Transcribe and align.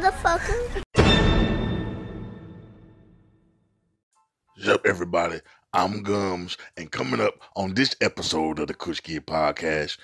motherfucker. 0.00 0.82
What's 4.56 4.68
up, 4.68 4.86
everybody? 4.86 5.40
I'm 5.72 6.02
Gums, 6.02 6.56
and 6.76 6.90
coming 6.90 7.20
up 7.20 7.34
on 7.54 7.74
this 7.74 7.94
episode 8.00 8.58
of 8.58 8.68
the 8.68 8.74
Kush 8.74 9.00
Kidd 9.00 9.26
Podcast, 9.26 9.98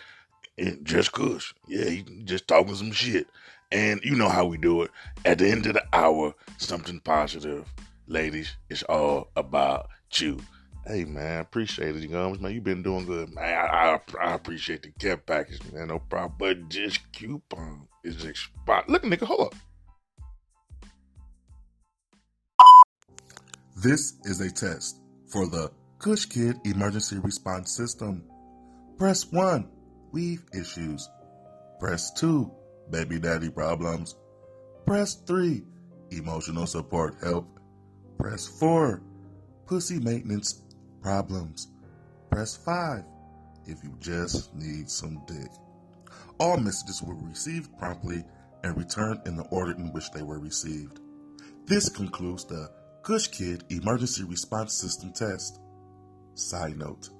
and 0.58 0.84
just 0.84 1.12
Kush, 1.12 1.54
yeah, 1.66 1.88
he 1.88 2.04
just 2.24 2.46
talking 2.46 2.74
some 2.74 2.92
shit, 2.92 3.26
and 3.72 4.00
you 4.04 4.14
know 4.14 4.28
how 4.28 4.44
we 4.44 4.58
do 4.58 4.82
it. 4.82 4.90
At 5.24 5.38
the 5.38 5.48
end 5.48 5.66
of 5.66 5.74
the 5.74 5.84
hour, 5.92 6.34
something 6.58 7.00
positive, 7.00 7.66
ladies. 8.06 8.54
It's 8.68 8.82
all 8.84 9.30
about 9.34 9.88
you. 10.14 10.38
Hey 10.86 11.04
man, 11.04 11.40
appreciate 11.40 11.96
it, 11.96 12.02
you 12.02 12.08
Gums. 12.08 12.38
Man, 12.38 12.52
You've 12.52 12.64
been 12.64 12.82
doing 12.82 13.06
good, 13.06 13.34
man. 13.34 13.44
I, 13.44 13.94
I, 13.94 14.00
I 14.20 14.34
appreciate 14.34 14.82
the 14.82 14.90
gift 14.90 15.26
package, 15.26 15.60
man. 15.72 15.88
No 15.88 15.98
problem. 15.98 16.34
But 16.38 16.70
this 16.70 16.98
coupon 17.12 17.88
is 18.04 18.24
expired. 18.24 18.84
Look, 18.88 19.02
nigga, 19.02 19.24
hold 19.24 19.48
up. 19.48 19.54
This 23.86 24.14
is 24.24 24.40
a 24.40 24.50
test 24.50 25.00
for 25.28 25.46
the 25.46 25.70
Kush 26.00 26.24
Kidd 26.24 26.56
Emergency 26.64 27.20
Response 27.20 27.70
System. 27.70 28.24
Press 28.98 29.30
1, 29.30 29.64
weave 30.10 30.42
issues. 30.52 31.08
Press 31.78 32.10
2, 32.14 32.50
baby 32.90 33.20
daddy 33.20 33.48
problems. 33.48 34.16
Press 34.86 35.14
3, 35.14 35.62
emotional 36.10 36.66
support 36.66 37.14
help. 37.22 37.60
Press 38.18 38.48
4, 38.58 39.00
pussy 39.68 40.00
maintenance 40.00 40.64
problems. 41.00 41.68
Press 42.32 42.56
5, 42.56 43.04
if 43.66 43.84
you 43.84 43.96
just 44.00 44.52
need 44.56 44.90
some 44.90 45.22
dick. 45.28 45.52
All 46.40 46.56
messages 46.56 47.04
were 47.04 47.14
received 47.14 47.78
promptly 47.78 48.24
and 48.64 48.76
returned 48.76 49.20
in 49.26 49.36
the 49.36 49.44
order 49.44 49.76
in 49.78 49.92
which 49.92 50.10
they 50.10 50.24
were 50.24 50.40
received. 50.40 50.98
This 51.66 51.88
concludes 51.88 52.44
the 52.46 52.68
Kush 53.06 53.28
Kidd 53.28 53.62
Emergency 53.70 54.24
Response 54.24 54.74
System 54.74 55.12
test. 55.12 55.60
Side 56.34 56.76
note 56.76 57.10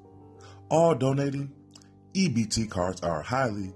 All 0.69 0.97
donating 0.97 1.53
EBT 2.13 2.69
cards 2.69 3.01
are 3.03 3.23
highly 3.23 3.73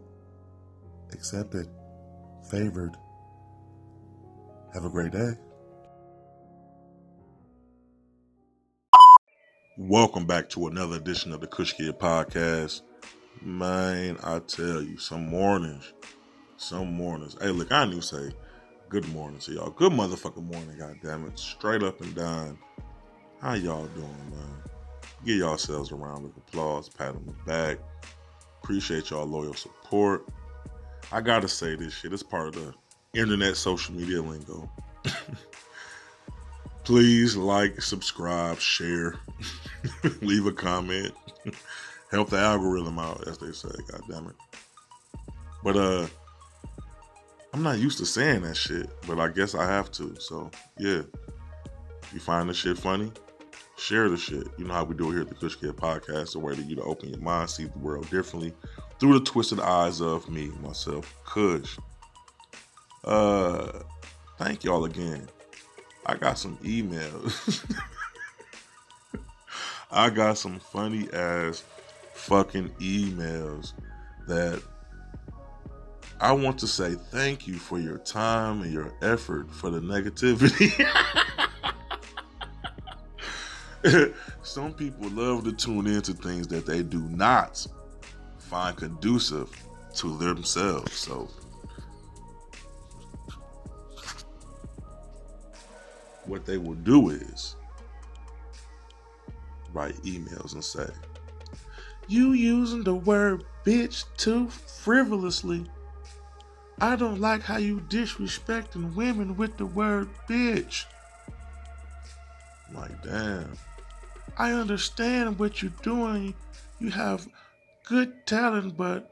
accepted, 1.12 1.68
favored. 2.50 2.96
Have 4.74 4.84
a 4.84 4.90
great 4.90 5.12
day. 5.12 5.30
Welcome 9.78 10.26
back 10.26 10.48
to 10.48 10.66
another 10.66 10.96
edition 10.96 11.32
of 11.32 11.40
the 11.40 11.46
Kush 11.46 11.74
Kidd 11.74 11.96
Podcast. 12.00 12.82
Man, 13.40 14.18
I 14.24 14.40
tell 14.40 14.82
you, 14.82 14.98
some 14.98 15.28
mornings, 15.28 15.92
some 16.56 16.92
mornings. 16.92 17.36
Hey, 17.40 17.50
look, 17.50 17.70
I 17.70 17.84
knew 17.84 18.00
say 18.00 18.32
good 18.90 19.08
morning 19.10 19.38
to 19.38 19.52
y'all. 19.52 19.70
Good 19.70 19.92
motherfucking 19.92 20.42
morning, 20.42 20.76
god 20.76 20.96
damn 21.00 21.24
it. 21.24 21.38
Straight 21.38 21.84
up 21.84 22.00
and 22.00 22.12
down. 22.12 22.58
How 23.40 23.54
y'all 23.54 23.86
doing, 23.86 24.30
man? 24.30 24.62
Give 25.24 25.36
yourselves 25.36 25.92
a 25.92 25.94
round 25.94 26.24
of 26.24 26.36
applause, 26.36 26.88
pat 26.88 27.14
on 27.14 27.24
the 27.24 27.32
back. 27.46 27.78
Appreciate 28.60 29.10
y'all 29.10 29.26
loyal 29.26 29.54
support. 29.54 30.26
I 31.12 31.20
gotta 31.20 31.46
say 31.46 31.76
this 31.76 31.94
shit. 31.94 32.12
It's 32.12 32.24
part 32.24 32.48
of 32.48 32.54
the 32.54 32.74
internet 33.14 33.56
social 33.56 33.94
media 33.94 34.20
lingo. 34.20 34.68
Please 36.82 37.36
like, 37.36 37.80
subscribe, 37.80 38.58
share, 38.58 39.14
leave 40.20 40.46
a 40.46 40.52
comment. 40.52 41.14
Help 42.10 42.30
the 42.30 42.38
algorithm 42.38 42.98
out, 42.98 43.28
as 43.28 43.38
they 43.38 43.52
say, 43.52 43.68
god 43.88 44.02
damn 44.08 44.26
it. 44.26 44.36
But 45.62 45.76
uh 45.76 46.06
I'm 47.52 47.62
not 47.62 47.78
used 47.78 47.98
to 47.98 48.06
saying 48.06 48.42
that 48.42 48.56
shit, 48.56 48.88
but 49.06 49.18
I 49.18 49.28
guess 49.28 49.54
I 49.54 49.66
have 49.66 49.90
to. 49.92 50.14
So 50.18 50.50
yeah. 50.78 51.02
If 52.02 52.14
you 52.14 52.20
find 52.20 52.48
the 52.48 52.54
shit 52.54 52.76
funny, 52.76 53.12
share 53.76 54.08
the 54.08 54.16
shit. 54.16 54.48
You 54.58 54.64
know 54.64 54.74
how 54.74 54.84
we 54.84 54.96
do 54.96 55.10
it 55.10 55.12
here 55.12 55.20
at 55.20 55.28
the 55.28 55.34
Kush 55.34 55.56
Kidd 55.56 55.76
Podcast, 55.76 56.34
a 56.34 56.38
way 56.38 56.56
to 56.56 56.62
you 56.62 56.74
to 56.76 56.82
open 56.82 57.10
your 57.10 57.20
mind, 57.20 57.50
see 57.50 57.66
the 57.66 57.78
world 57.78 58.10
differently 58.10 58.52
through 58.98 59.18
the 59.18 59.24
twisted 59.24 59.60
eyes 59.60 60.00
of 60.00 60.28
me, 60.28 60.50
myself, 60.62 61.14
Kush. 61.24 61.78
Uh 63.04 63.80
thank 64.38 64.64
y'all 64.64 64.84
again. 64.84 65.28
I 66.06 66.16
got 66.16 66.38
some 66.38 66.56
emails. 66.58 67.64
I 69.90 70.10
got 70.10 70.38
some 70.38 70.58
funny 70.58 71.08
ass 71.12 71.64
fucking 72.14 72.70
emails 72.80 73.72
that 74.26 74.62
I 76.20 76.32
want 76.32 76.58
to 76.58 76.66
say 76.66 76.96
thank 77.10 77.46
you 77.46 77.54
for 77.54 77.78
your 77.78 77.96
time 77.96 78.60
and 78.60 78.70
your 78.70 78.92
effort 79.00 79.50
for 79.50 79.70
the 79.70 79.80
negativity. 79.80 80.70
Some 84.42 84.74
people 84.74 85.08
love 85.08 85.44
to 85.44 85.52
tune 85.52 85.86
into 85.86 86.12
things 86.12 86.46
that 86.48 86.66
they 86.66 86.82
do 86.82 87.00
not 87.08 87.66
find 88.38 88.76
conducive 88.76 89.50
to 89.94 90.18
themselves. 90.18 90.92
So, 90.92 91.30
what 96.26 96.44
they 96.44 96.58
will 96.58 96.74
do 96.74 97.08
is 97.08 97.56
write 99.72 99.94
emails 100.02 100.52
and 100.52 100.62
say, 100.62 100.86
You 102.08 102.32
using 102.32 102.84
the 102.84 102.94
word 102.94 103.44
bitch 103.64 104.04
too 104.18 104.48
frivolously. 104.48 105.64
I 106.82 106.96
don't 106.96 107.20
like 107.20 107.42
how 107.42 107.58
you 107.58 107.80
disrespecting 107.80 108.94
women 108.94 109.36
with 109.36 109.58
the 109.58 109.66
word 109.66 110.08
bitch. 110.26 110.86
I'm 112.68 112.76
like, 112.76 113.02
damn. 113.02 113.52
I 114.38 114.52
understand 114.52 115.38
what 115.38 115.60
you're 115.60 115.72
doing. 115.82 116.34
You 116.78 116.90
have 116.90 117.28
good 117.86 118.26
talent, 118.26 118.78
but 118.78 119.10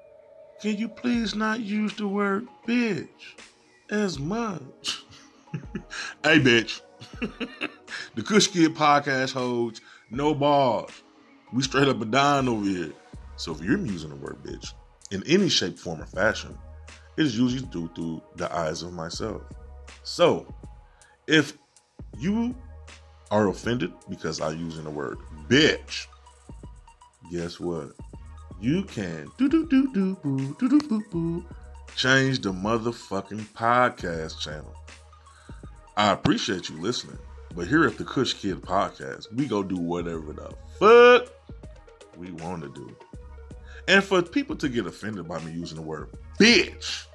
can 0.63 0.79
you 0.79 0.89
please 0.89 1.35
not 1.35 1.61
use 1.61 1.95
the 1.95 2.09
word 2.09 2.49
bitch 2.67 3.09
as 3.91 4.19
much? 4.19 5.05
hey, 6.25 6.41
bitch. 6.41 6.81
the 7.21 8.23
Kush 8.23 8.47
Kidd 8.47 8.75
podcast 8.75 9.35
holds 9.35 9.83
no 10.11 10.35
balls. 10.35 11.03
We 11.53 11.63
straight 11.63 11.89
up 11.89 12.01
a 12.01 12.07
down 12.07 12.49
over 12.49 12.65
here. 12.65 12.93
So 13.37 13.53
if 13.53 13.61
you're 13.61 13.79
using 13.79 14.09
the 14.09 14.17
word 14.17 14.43
bitch 14.43 14.73
in 15.11 15.23
any 15.27 15.51
shape, 15.51 15.79
form, 15.79 16.01
or 16.01 16.07
fashion, 16.07 16.57
is 17.19 17.37
usually 17.37 17.69
due 17.69 17.91
through 17.95 18.23
the 18.37 18.55
eyes 18.55 18.83
of 18.83 18.93
myself. 18.93 19.43
So, 20.05 20.47
if 21.27 21.59
you 22.17 22.55
are 23.31 23.49
offended 23.49 23.93
because 24.09 24.41
I'm 24.41 24.59
using 24.59 24.85
the 24.85 24.91
word 24.91 25.19
bitch, 25.49 26.07
guess 27.31 27.59
what? 27.61 27.91
You 28.61 28.85
can 28.85 29.29
do 29.37 29.49
do 29.49 29.67
do 29.67 29.93
do 29.93 30.15
boo 30.23 30.57
do 30.59 30.69
do 30.69 30.81
boo 30.89 31.03
boo 31.11 31.45
change 31.97 32.41
the 32.41 32.53
motherfucking 32.53 33.47
podcast 33.49 34.39
channel. 34.41 34.75
I 35.97 36.13
appreciate 36.13 36.69
you 36.69 36.81
listening, 36.81 37.19
but 37.57 37.67
here 37.67 37.85
at 37.85 37.99
the 37.99 38.05
Kush 38.05 38.35
Kidd 38.35 38.63
Podcast, 38.63 39.33
we 39.35 39.47
go 39.47 39.65
do 39.65 39.77
whatever 39.77 40.33
the 40.33 40.55
fuck 40.79 41.33
we 42.17 42.31
want 42.31 42.63
to 42.63 42.69
do. 42.69 42.97
And 43.89 44.05
for 44.05 44.23
people 44.23 44.55
to 44.57 44.69
get 44.69 44.87
offended 44.87 45.27
by 45.27 45.43
me 45.43 45.51
using 45.53 45.77
the 45.77 45.83
word 45.83 46.11
bitch, 46.39 47.07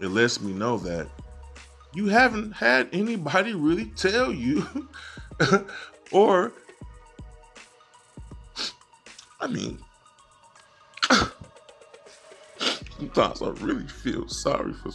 it 0.00 0.08
lets 0.08 0.40
me 0.40 0.52
know 0.52 0.78
that 0.78 1.08
you 1.94 2.08
haven't 2.08 2.52
had 2.52 2.88
anybody 2.92 3.54
really 3.54 3.86
tell 3.96 4.30
you, 4.30 4.66
or, 6.12 6.52
I 9.40 9.46
mean, 9.46 9.78
sometimes 12.98 13.40
I 13.40 13.48
really 13.60 13.88
feel 13.88 14.28
sorry 14.28 14.74
for 14.74 14.90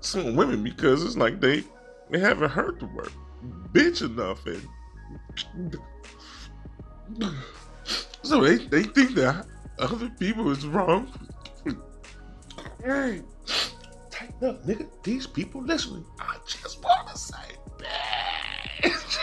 some 0.00 0.34
women 0.34 0.62
because 0.62 1.04
it's 1.04 1.16
like 1.16 1.40
they 1.40 1.64
they 2.10 2.20
haven't 2.20 2.50
heard 2.50 2.78
the 2.78 2.86
word 2.86 3.12
bitch 3.72 4.02
enough 4.02 4.46
and 4.46 5.76
so 8.22 8.40
they, 8.42 8.56
they 8.66 8.82
think 8.82 9.14
that 9.14 9.46
other 9.78 10.08
people 10.18 10.50
is 10.50 10.66
wrong. 10.66 11.12
Nigga. 14.52 14.88
These 15.02 15.26
people 15.26 15.62
listening. 15.62 16.04
I 16.20 16.36
just 16.46 16.82
wanna 16.82 17.16
say, 17.16 17.36
bitch. 17.78 19.18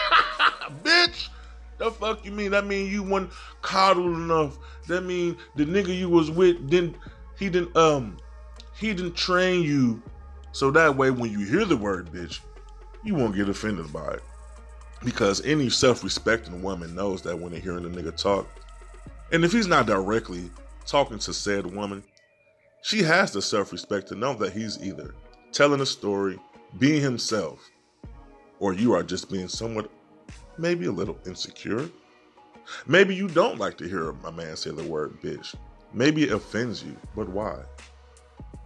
bitch. 0.84 1.30
The 1.78 1.92
fuck 1.92 2.24
you 2.26 2.32
mean? 2.32 2.52
That 2.52 2.66
mean 2.66 2.92
you 2.92 3.04
weren't 3.04 3.32
coddled 3.62 4.16
enough. 4.16 4.58
That 4.88 5.02
mean 5.02 5.38
the 5.56 5.66
nigga 5.66 5.96
you 5.98 6.10
was 6.10 6.30
with 6.30 6.70
didn't 6.70 6.96
he 7.38 7.50
didn't 7.50 7.76
um 7.76 8.18
he 8.78 8.94
didn't 8.94 9.16
train 9.16 9.64
you 9.64 10.02
so 10.54 10.70
that 10.72 10.96
way 10.96 11.12
when 11.12 11.32
you 11.32 11.40
hear 11.46 11.66
the 11.66 11.78
word 11.78 12.12
bitch, 12.12 12.40
you 13.04 13.16
won't 13.16 13.36
get 13.36 13.50
offended 13.50 13.92
by 13.94 14.14
it. 14.14 14.24
Because 15.04 15.44
any 15.46 15.70
self-respecting 15.70 16.62
woman 16.62 16.94
knows 16.94 17.22
that 17.24 17.38
when 17.38 17.52
they're 17.52 17.62
hearing 17.62 17.86
a 17.86 17.90
nigga 17.90 18.16
talk, 18.16 18.48
and 19.32 19.44
if 19.44 19.52
he's 19.52 19.68
not 19.68 19.88
directly 19.88 20.52
talking 20.86 21.18
to 21.20 21.34
said 21.34 21.66
woman, 21.66 22.04
she 22.82 23.04
has 23.04 23.32
the 23.32 23.42
self 23.42 23.72
respect 23.72 24.08
to 24.10 24.16
know 24.16 24.34
that 24.36 24.54
he's 24.54 24.82
either 24.84 25.14
telling 25.52 25.82
a 25.82 25.86
story, 25.86 26.40
being 26.80 27.02
himself, 27.02 27.70
or 28.60 28.74
you 28.74 28.94
are 28.94 29.04
just 29.04 29.30
being 29.30 29.48
somewhat, 29.48 29.90
maybe 30.58 30.86
a 30.86 30.92
little 30.92 31.18
insecure. 31.26 31.90
Maybe 32.88 33.16
you 33.16 33.28
don't 33.28 33.58
like 33.58 33.78
to 33.80 33.88
hear 33.88 34.10
a 34.10 34.32
man 34.32 34.56
say 34.56 34.72
the 34.72 34.84
word 34.84 35.22
bitch. 35.22 35.56
Maybe 35.94 36.24
it 36.24 36.32
offends 36.32 36.84
you, 36.84 36.96
but 37.16 37.28
why? 37.28 37.58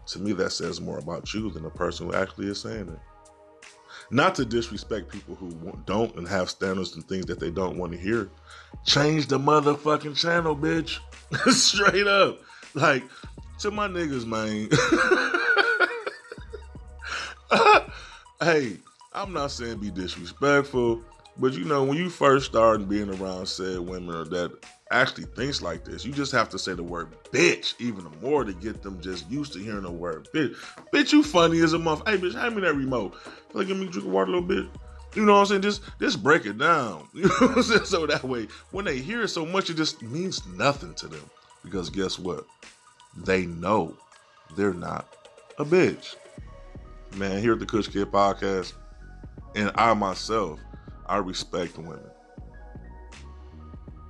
To 0.07 0.19
me, 0.19 0.33
that 0.33 0.51
says 0.51 0.79
more 0.79 0.99
about 0.99 1.33
you 1.33 1.49
than 1.49 1.63
the 1.63 1.69
person 1.71 2.07
who 2.07 2.13
actually 2.13 2.47
is 2.47 2.61
saying 2.61 2.89
it. 2.89 2.99
Not 4.11 4.35
to 4.35 4.45
disrespect 4.45 5.11
people 5.11 5.33
who 5.33 5.51
don't 5.85 6.15
and 6.15 6.27
have 6.27 6.49
standards 6.51 6.95
and 6.95 7.07
things 7.07 7.25
that 7.25 7.39
they 7.39 7.49
don't 7.49 7.77
want 7.77 7.91
to 7.93 7.97
hear. 7.97 8.29
Change 8.85 9.27
the 9.27 9.39
motherfucking 9.39 10.15
channel, 10.15 10.55
bitch. 10.55 10.99
Straight 11.51 12.05
up. 12.05 12.39
Like, 12.75 13.03
to 13.59 13.71
my 13.71 13.87
niggas, 13.87 14.25
man. 14.25 14.69
hey, 18.41 18.77
I'm 19.13 19.33
not 19.33 19.51
saying 19.51 19.79
be 19.79 19.91
disrespectful, 19.91 21.01
but 21.37 21.53
you 21.53 21.65
know, 21.65 21.83
when 21.83 21.97
you 21.97 22.09
first 22.09 22.45
start 22.45 22.87
being 22.87 23.09
around 23.09 23.47
said 23.47 23.79
women 23.79 24.29
that 24.29 24.51
actually 24.91 25.25
thinks 25.25 25.61
like 25.61 25.85
this, 25.85 26.05
you 26.05 26.11
just 26.11 26.31
have 26.31 26.49
to 26.49 26.59
say 26.59 26.73
the 26.73 26.83
word 26.83 27.07
bitch 27.31 27.73
even 27.79 28.05
more 28.21 28.43
to 28.43 28.53
get 28.53 28.81
them 28.81 29.01
just 29.01 29.29
used 29.29 29.53
to 29.53 29.59
hearing 29.59 29.83
the 29.83 29.91
word 29.91 30.27
bitch. 30.33 30.55
Bitch, 30.93 31.13
you 31.13 31.23
funny 31.23 31.59
as 31.61 31.73
a 31.73 31.79
month. 31.79 32.01
Hey, 32.07 32.17
bitch, 32.17 32.33
hand 32.33 32.55
me 32.55 32.61
that 32.61 32.75
remote. 32.75 33.15
Like, 33.53 33.67
give 33.67 33.77
me 33.77 33.87
a 33.87 33.89
drink 33.89 34.07
of 34.07 34.13
water 34.13 34.31
a 34.31 34.35
little 34.35 34.47
bit. 34.47 34.65
You 35.15 35.25
know 35.25 35.33
what 35.33 35.39
I'm 35.39 35.45
saying? 35.45 35.61
Just 35.61 35.81
just 35.99 36.21
break 36.21 36.45
it 36.45 36.57
down. 36.57 37.07
You 37.13 37.23
know 37.23 37.35
what 37.39 37.57
I'm 37.57 37.63
saying? 37.63 37.85
So 37.85 38.05
that 38.05 38.23
way, 38.23 38.47
when 38.71 38.85
they 38.85 38.97
hear 38.97 39.21
it 39.21 39.29
so 39.29 39.45
much, 39.45 39.69
it 39.69 39.75
just 39.75 40.01
means 40.01 40.45
nothing 40.45 40.93
to 40.95 41.07
them. 41.07 41.29
Because 41.63 41.89
guess 41.89 42.19
what? 42.19 42.45
They 43.15 43.45
know 43.45 43.95
they're 44.55 44.73
not 44.73 45.07
a 45.57 45.65
bitch. 45.65 46.15
Man, 47.15 47.41
here 47.41 47.53
at 47.53 47.59
the 47.59 47.65
Kush 47.65 47.87
Kidd 47.87 48.11
Podcast, 48.11 48.73
and 49.55 49.71
I 49.75 49.93
myself, 49.93 50.59
I 51.05 51.17
respect 51.17 51.77
women. 51.77 51.99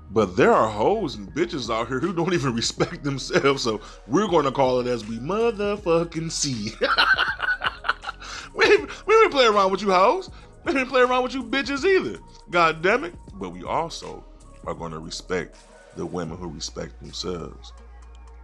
But 0.10 0.38
there 0.38 0.54
are 0.54 0.70
hoes 0.70 1.16
and 1.16 1.28
bitches 1.34 1.74
out 1.74 1.88
here 1.88 2.00
who 2.00 2.14
don't 2.14 2.34
even 2.34 2.56
respect 2.56 3.04
themselves, 3.04 3.64
so 3.64 3.82
we're 4.08 4.28
going 4.28 4.46
to 4.46 4.52
call 4.52 4.80
it 4.80 4.88
as 4.88 5.06
we 5.06 5.18
motherfucking 5.18 6.32
see. 6.32 6.72
we, 8.56 8.66
we 8.78 9.14
didn't 9.14 9.32
play 9.32 9.46
around 9.46 9.72
with 9.72 9.82
you 9.82 9.92
hoes. 9.92 10.30
We 10.64 10.74
didn't 10.74 10.90
play 10.90 11.02
around 11.02 11.24
with 11.24 11.34
you 11.34 11.44
bitches 11.44 11.86
either. 11.86 12.20
God 12.50 12.82
damn 12.82 13.04
it. 13.04 13.14
But 13.34 13.50
we 13.50 13.64
also 13.64 14.24
are 14.66 14.74
going 14.74 14.92
to 14.94 15.00
respect 15.00 15.58
the 15.96 16.06
women 16.06 16.38
who 16.38 16.48
respect 16.48 17.00
themselves. 17.00 17.74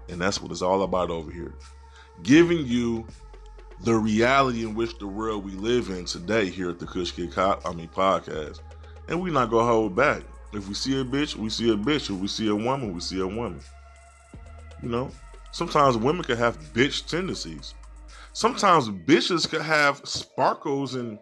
And 0.09 0.21
that's 0.21 0.41
what 0.41 0.51
it's 0.51 0.61
all 0.61 0.83
about 0.83 1.09
over 1.09 1.31
here. 1.31 1.53
Giving 2.23 2.65
you 2.65 3.05
the 3.83 3.95
reality 3.95 4.63
in 4.63 4.75
which 4.75 4.97
the 4.99 5.07
world 5.07 5.43
we 5.43 5.51
live 5.51 5.89
in 5.89 6.05
today 6.05 6.49
here 6.49 6.69
at 6.69 6.79
the 6.79 6.85
Kush 6.85 7.11
Kidd 7.11 7.37
I 7.37 7.73
mean 7.73 7.89
podcast. 7.89 8.59
And 9.07 9.21
we're 9.21 9.33
not 9.33 9.49
gonna 9.49 9.65
hold 9.65 9.95
back. 9.95 10.23
If 10.53 10.67
we 10.67 10.73
see 10.73 10.99
a 10.99 11.03
bitch, 11.03 11.35
we 11.35 11.49
see 11.49 11.71
a 11.71 11.75
bitch. 11.75 12.09
If 12.09 12.19
we 12.19 12.27
see 12.27 12.49
a 12.49 12.55
woman, 12.55 12.93
we 12.93 12.99
see 12.99 13.19
a 13.21 13.27
woman. 13.27 13.61
You 14.83 14.89
know? 14.89 15.11
Sometimes 15.51 15.97
women 15.97 16.23
can 16.23 16.37
have 16.37 16.59
bitch 16.73 17.09
tendencies. 17.09 17.73
Sometimes 18.33 18.89
bitches 18.89 19.49
can 19.49 19.61
have 19.61 20.01
sparkles 20.05 20.95
and 20.95 21.19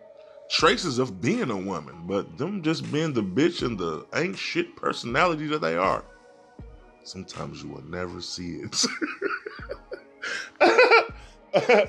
traces 0.50 1.00
of 1.00 1.22
being 1.22 1.50
a 1.50 1.58
woman, 1.58 2.04
but 2.06 2.38
them 2.38 2.62
just 2.62 2.92
being 2.92 3.14
the 3.14 3.24
bitch 3.24 3.66
and 3.66 3.80
the 3.80 4.06
ain't 4.16 4.38
shit 4.38 4.76
personality 4.76 5.48
that 5.48 5.62
they 5.62 5.76
are. 5.76 6.04
Sometimes 7.04 7.64
you 7.64 7.70
will 7.70 7.84
never 7.84 8.22
see 8.22 8.62
it. 8.62 8.86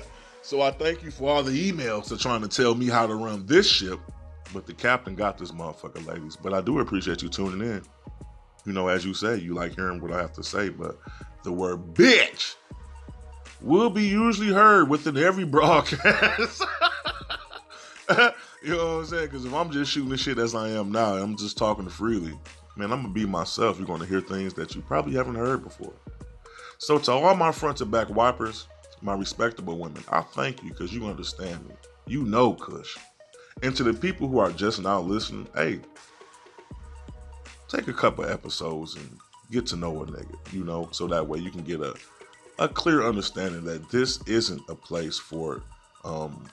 So 0.43 0.61
I 0.61 0.71
thank 0.71 1.03
you 1.03 1.11
for 1.11 1.29
all 1.29 1.43
the 1.43 1.71
emails 1.71 2.07
to 2.07 2.17
trying 2.17 2.41
to 2.41 2.47
tell 2.47 2.73
me 2.75 2.87
how 2.87 3.05
to 3.05 3.15
run 3.15 3.45
this 3.45 3.69
ship. 3.69 3.99
But 4.53 4.65
the 4.65 4.73
captain 4.73 5.15
got 5.15 5.37
this 5.37 5.51
motherfucker, 5.51 6.05
ladies. 6.05 6.35
But 6.35 6.53
I 6.53 6.61
do 6.61 6.79
appreciate 6.79 7.21
you 7.21 7.29
tuning 7.29 7.61
in. 7.61 7.81
You 8.65 8.73
know, 8.73 8.87
as 8.87 9.05
you 9.05 9.13
say, 9.13 9.37
you 9.37 9.53
like 9.53 9.75
hearing 9.75 10.01
what 10.01 10.11
I 10.11 10.17
have 10.17 10.33
to 10.33 10.43
say, 10.43 10.69
but 10.69 10.99
the 11.43 11.51
word 11.51 11.93
bitch 11.93 12.55
will 13.61 13.89
be 13.89 14.03
usually 14.03 14.51
heard 14.51 14.89
within 14.89 15.15
every 15.15 15.45
broadcast. 15.45 16.65
you 18.09 18.75
know 18.75 18.97
what 18.97 18.99
I'm 18.99 19.05
saying? 19.05 19.25
Because 19.27 19.45
if 19.45 19.53
I'm 19.53 19.71
just 19.71 19.91
shooting 19.91 20.09
the 20.09 20.17
shit 20.17 20.37
as 20.37 20.53
I 20.53 20.69
am 20.69 20.91
now, 20.91 21.13
I'm 21.13 21.37
just 21.37 21.57
talking 21.57 21.87
freely, 21.87 22.37
man, 22.81 22.91
I'm 22.91 23.03
to 23.03 23.09
be 23.09 23.25
myself. 23.25 23.77
You're 23.77 23.97
to 23.99 24.05
hear 24.05 24.21
things 24.21 24.55
that 24.55 24.73
you 24.73 24.81
probably 24.81 25.13
haven't 25.13 25.35
heard 25.35 25.63
before. 25.63 25.93
So, 26.79 26.97
to 26.97 27.11
all 27.11 27.35
my 27.35 27.51
front 27.51 27.77
to 27.77 27.85
back 27.85 28.09
wipers, 28.09 28.67
my 29.01 29.13
respectable 29.13 29.77
women, 29.77 30.03
I 30.09 30.21
thank 30.21 30.63
you 30.63 30.69
because 30.69 30.91
you 30.91 31.05
understand 31.05 31.67
me. 31.67 31.75
You 32.07 32.23
know 32.23 32.53
Kush. 32.53 32.97
And 33.61 33.75
to 33.75 33.83
the 33.83 33.93
people 33.93 34.27
who 34.27 34.39
are 34.39 34.51
just 34.51 34.81
now 34.81 34.99
listening, 34.99 35.47
hey, 35.55 35.79
take 37.67 37.87
a 37.87 37.93
couple 37.93 38.25
episodes 38.25 38.95
and 38.95 39.17
get 39.51 39.67
to 39.67 39.75
know 39.75 40.01
a 40.01 40.07
nigga, 40.07 40.35
you 40.51 40.63
know, 40.63 40.89
so 40.91 41.05
that 41.07 41.27
way 41.27 41.37
you 41.37 41.51
can 41.51 41.63
get 41.63 41.81
a 41.81 41.93
a 42.57 42.67
clear 42.67 43.03
understanding 43.03 43.63
that 43.63 43.89
this 43.89 44.19
isn't 44.27 44.61
a 44.69 44.75
place 44.75 45.19
for 45.19 45.61
um 46.03 46.45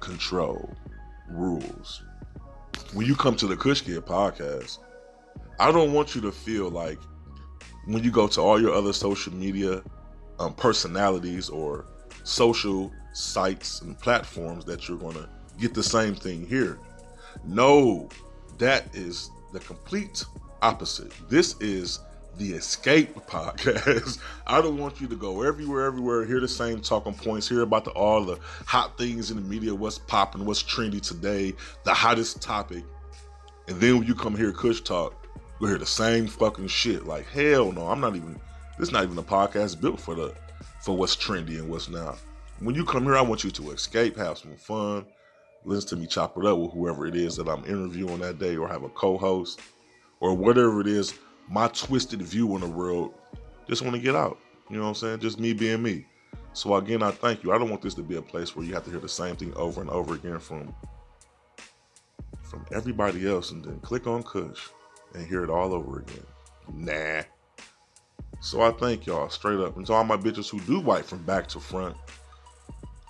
control, 0.00 0.68
rules. 1.28 2.02
When 2.96 3.06
you 3.06 3.14
come 3.14 3.36
to 3.36 3.46
the 3.46 3.58
Kush 3.58 3.82
Kidd 3.82 4.06
podcast, 4.06 4.78
I 5.60 5.70
don't 5.70 5.92
want 5.92 6.14
you 6.14 6.22
to 6.22 6.32
feel 6.32 6.70
like 6.70 6.98
when 7.84 8.02
you 8.02 8.10
go 8.10 8.26
to 8.28 8.40
all 8.40 8.58
your 8.58 8.72
other 8.72 8.94
social 8.94 9.34
media 9.34 9.82
um, 10.38 10.54
personalities 10.54 11.50
or 11.50 11.84
social 12.24 12.90
sites 13.12 13.82
and 13.82 13.98
platforms 13.98 14.64
that 14.64 14.88
you're 14.88 14.96
going 14.96 15.12
to 15.12 15.28
get 15.58 15.74
the 15.74 15.82
same 15.82 16.14
thing 16.14 16.46
here. 16.46 16.78
No, 17.44 18.08
that 18.56 18.86
is 18.94 19.30
the 19.52 19.60
complete 19.60 20.24
opposite. 20.62 21.12
This 21.28 21.54
is 21.60 22.00
the 22.38 22.52
Escape 22.52 23.14
podcast. 23.26 24.18
I 24.46 24.60
don't 24.60 24.78
want 24.78 25.00
you 25.00 25.06
to 25.08 25.16
go 25.16 25.42
everywhere, 25.42 25.86
everywhere, 25.86 26.24
hear 26.24 26.40
the 26.40 26.48
same 26.48 26.80
talking 26.80 27.14
points, 27.14 27.48
hear 27.48 27.62
about 27.62 27.84
the, 27.84 27.90
all 27.92 28.24
the 28.24 28.38
hot 28.66 28.98
things 28.98 29.30
in 29.30 29.36
the 29.36 29.42
media, 29.42 29.74
what's 29.74 29.98
popping, 29.98 30.44
what's 30.44 30.62
trendy 30.62 31.00
today, 31.00 31.54
the 31.84 31.94
hottest 31.94 32.42
topic. 32.42 32.84
And 33.68 33.80
then 33.80 33.98
when 33.98 34.06
you 34.06 34.14
come 34.14 34.36
here, 34.36 34.52
Kush 34.52 34.80
Talk, 34.82 35.26
we 35.60 35.68
hear 35.68 35.78
the 35.78 35.86
same 35.86 36.26
fucking 36.26 36.68
shit. 36.68 37.06
Like 37.06 37.26
hell 37.28 37.72
no, 37.72 37.88
I'm 37.88 38.00
not 38.00 38.16
even. 38.16 38.38
This 38.78 38.88
is 38.88 38.92
not 38.92 39.04
even 39.04 39.16
a 39.16 39.22
podcast 39.22 39.80
built 39.80 39.98
for 39.98 40.14
the 40.14 40.34
for 40.82 40.96
what's 40.96 41.16
trendy 41.16 41.58
and 41.58 41.68
what's 41.68 41.88
not. 41.88 42.18
When 42.60 42.74
you 42.74 42.84
come 42.84 43.04
here, 43.04 43.16
I 43.16 43.22
want 43.22 43.42
you 43.42 43.50
to 43.50 43.70
escape, 43.70 44.16
have 44.16 44.38
some 44.38 44.56
fun, 44.56 45.06
listen 45.64 45.88
to 45.90 45.96
me 45.96 46.06
chop 46.06 46.36
it 46.38 46.44
up 46.44 46.58
with 46.58 46.72
whoever 46.72 47.06
it 47.06 47.16
is 47.16 47.36
that 47.36 47.48
I'm 47.48 47.64
interviewing 47.64 48.20
that 48.20 48.38
day, 48.38 48.56
or 48.56 48.68
have 48.68 48.82
a 48.82 48.88
co-host, 48.90 49.60
or 50.20 50.34
whatever 50.34 50.80
it 50.80 50.86
is. 50.86 51.14
My 51.48 51.68
twisted 51.68 52.22
view 52.22 52.54
on 52.54 52.60
the 52.60 52.68
world. 52.68 53.14
Just 53.68 53.82
want 53.82 53.94
to 53.94 54.00
get 54.00 54.14
out. 54.14 54.38
You 54.68 54.76
know 54.76 54.82
what 54.82 54.88
I'm 54.88 54.94
saying? 54.94 55.20
Just 55.20 55.38
me 55.38 55.52
being 55.52 55.82
me. 55.82 56.06
So 56.52 56.74
again, 56.76 57.02
I 57.02 57.10
thank 57.10 57.44
you. 57.44 57.52
I 57.52 57.58
don't 57.58 57.70
want 57.70 57.82
this 57.82 57.94
to 57.94 58.02
be 58.02 58.16
a 58.16 58.22
place 58.22 58.56
where 58.56 58.64
you 58.64 58.74
have 58.74 58.84
to 58.84 58.90
hear 58.90 59.00
the 59.00 59.08
same 59.08 59.36
thing 59.36 59.52
over 59.54 59.80
and 59.80 59.90
over 59.90 60.14
again 60.14 60.38
from 60.38 60.74
from 62.42 62.64
everybody 62.72 63.28
else, 63.28 63.50
and 63.50 63.64
then 63.64 63.78
click 63.80 64.06
on 64.06 64.22
Kush 64.22 64.68
and 65.14 65.26
hear 65.26 65.42
it 65.42 65.50
all 65.50 65.74
over 65.74 65.98
again. 65.98 66.24
Nah. 66.72 67.22
So 68.40 68.62
I 68.62 68.70
thank 68.70 69.06
y'all 69.06 69.28
straight 69.28 69.58
up. 69.58 69.76
And 69.76 69.86
to 69.86 69.92
all 69.92 70.04
my 70.04 70.16
bitches 70.16 70.48
who 70.48 70.60
do 70.60 70.80
wipe 70.80 71.04
from 71.04 71.22
back 71.24 71.46
to 71.48 71.60
front, 71.60 71.96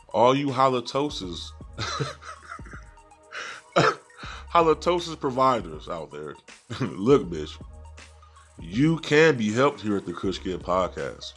all 0.09 0.35
you 0.35 0.49
halitosis, 0.49 1.50
halitosis 4.52 5.21
providers 5.21 5.88
out 5.88 6.11
there, 6.11 6.35
look, 6.81 7.28
bitch, 7.28 7.61
you 8.61 8.99
can 8.99 9.37
be 9.37 9.53
helped 9.53 9.81
here 9.81 9.97
at 9.97 10.07
the 10.07 10.13
Kush 10.13 10.39
Kidd 10.39 10.61
Podcast. 10.61 11.35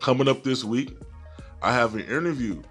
Coming 0.00 0.28
up 0.28 0.42
this 0.42 0.64
week, 0.64 0.96
I 1.62 1.72
have 1.72 1.94
an 1.94 2.00
interview. 2.00 2.62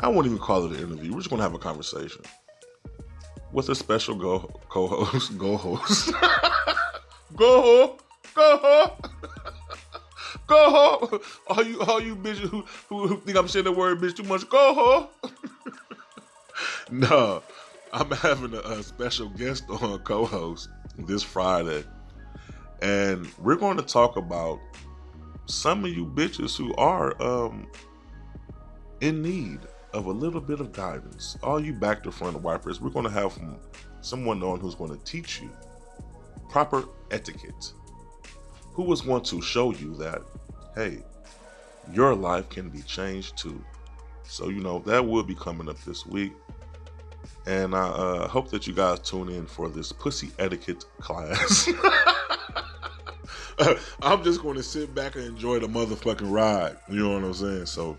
I 0.00 0.08
won't 0.08 0.26
even 0.26 0.38
call 0.38 0.64
it 0.64 0.72
an 0.72 0.84
interview. 0.84 1.12
We're 1.12 1.20
just 1.20 1.30
gonna 1.30 1.42
have 1.42 1.54
a 1.54 1.58
conversation 1.58 2.22
with 3.52 3.68
a 3.68 3.74
special 3.74 4.14
go 4.14 4.40
co-host, 4.68 5.38
go 5.38 5.56
host, 5.56 6.12
go 7.36 7.62
ho, 7.62 7.98
go 8.34 8.96
go 10.46 11.20
all 11.48 11.64
you 11.64 11.80
all 11.82 12.02
you 12.02 12.16
bitches 12.16 12.48
who, 12.48 12.64
who, 12.88 13.06
who 13.06 13.20
think 13.20 13.36
I'm 13.36 13.48
saying 13.48 13.64
the 13.64 13.72
word 13.72 14.00
bitch 14.00 14.16
too 14.16 14.22
much, 14.24 14.48
go 14.48 14.74
ho. 14.74 15.30
no, 16.90 17.42
I'm 17.92 18.10
having 18.10 18.54
a, 18.54 18.60
a 18.60 18.82
special 18.82 19.28
guest 19.30 19.64
on 19.68 19.98
co-host 20.00 20.68
this 20.98 21.22
Friday, 21.22 21.84
and 22.82 23.26
we're 23.38 23.56
going 23.56 23.76
to 23.78 23.82
talk 23.82 24.16
about 24.16 24.60
some 25.46 25.84
of 25.84 25.90
you 25.90 26.04
bitches 26.04 26.56
who 26.56 26.74
are 26.74 27.20
um 27.22 27.66
in 29.00 29.22
need 29.22 29.60
of 29.92 30.06
a 30.06 30.10
little 30.10 30.40
bit 30.40 30.60
of 30.60 30.72
guidance. 30.72 31.36
All 31.42 31.62
you 31.62 31.72
back 31.72 32.02
to 32.04 32.12
front 32.12 32.40
wipers, 32.40 32.80
we're 32.80 32.90
going 32.90 33.04
to 33.04 33.10
have 33.10 33.38
someone 34.00 34.42
on 34.42 34.60
who's 34.60 34.74
going 34.74 34.96
to 34.96 35.04
teach 35.04 35.40
you 35.40 35.50
proper 36.48 36.84
etiquette. 37.10 37.72
Who 38.74 38.90
is 38.92 39.02
going 39.02 39.22
to 39.24 39.42
show 39.42 39.72
you 39.72 39.94
that, 39.96 40.22
hey, 40.74 41.02
your 41.92 42.14
life 42.14 42.48
can 42.48 42.70
be 42.70 42.80
changed 42.82 43.36
too. 43.36 43.62
So, 44.22 44.48
you 44.48 44.60
know, 44.60 44.78
that 44.80 45.06
will 45.06 45.24
be 45.24 45.34
coming 45.34 45.68
up 45.68 45.82
this 45.84 46.06
week. 46.06 46.32
And 47.46 47.74
I 47.74 47.88
uh, 47.88 48.28
hope 48.28 48.50
that 48.50 48.66
you 48.66 48.72
guys 48.72 49.00
tune 49.00 49.28
in 49.28 49.46
for 49.46 49.68
this 49.68 49.92
pussy 49.92 50.30
etiquette 50.38 50.84
class. 51.00 51.68
I'm 54.02 54.22
just 54.22 54.42
going 54.42 54.56
to 54.56 54.62
sit 54.62 54.94
back 54.94 55.16
and 55.16 55.24
enjoy 55.24 55.58
the 55.58 55.68
motherfucking 55.68 56.30
ride. 56.30 56.76
You 56.88 57.00
know 57.00 57.14
what 57.14 57.24
I'm 57.24 57.34
saying? 57.34 57.66
So 57.66 57.96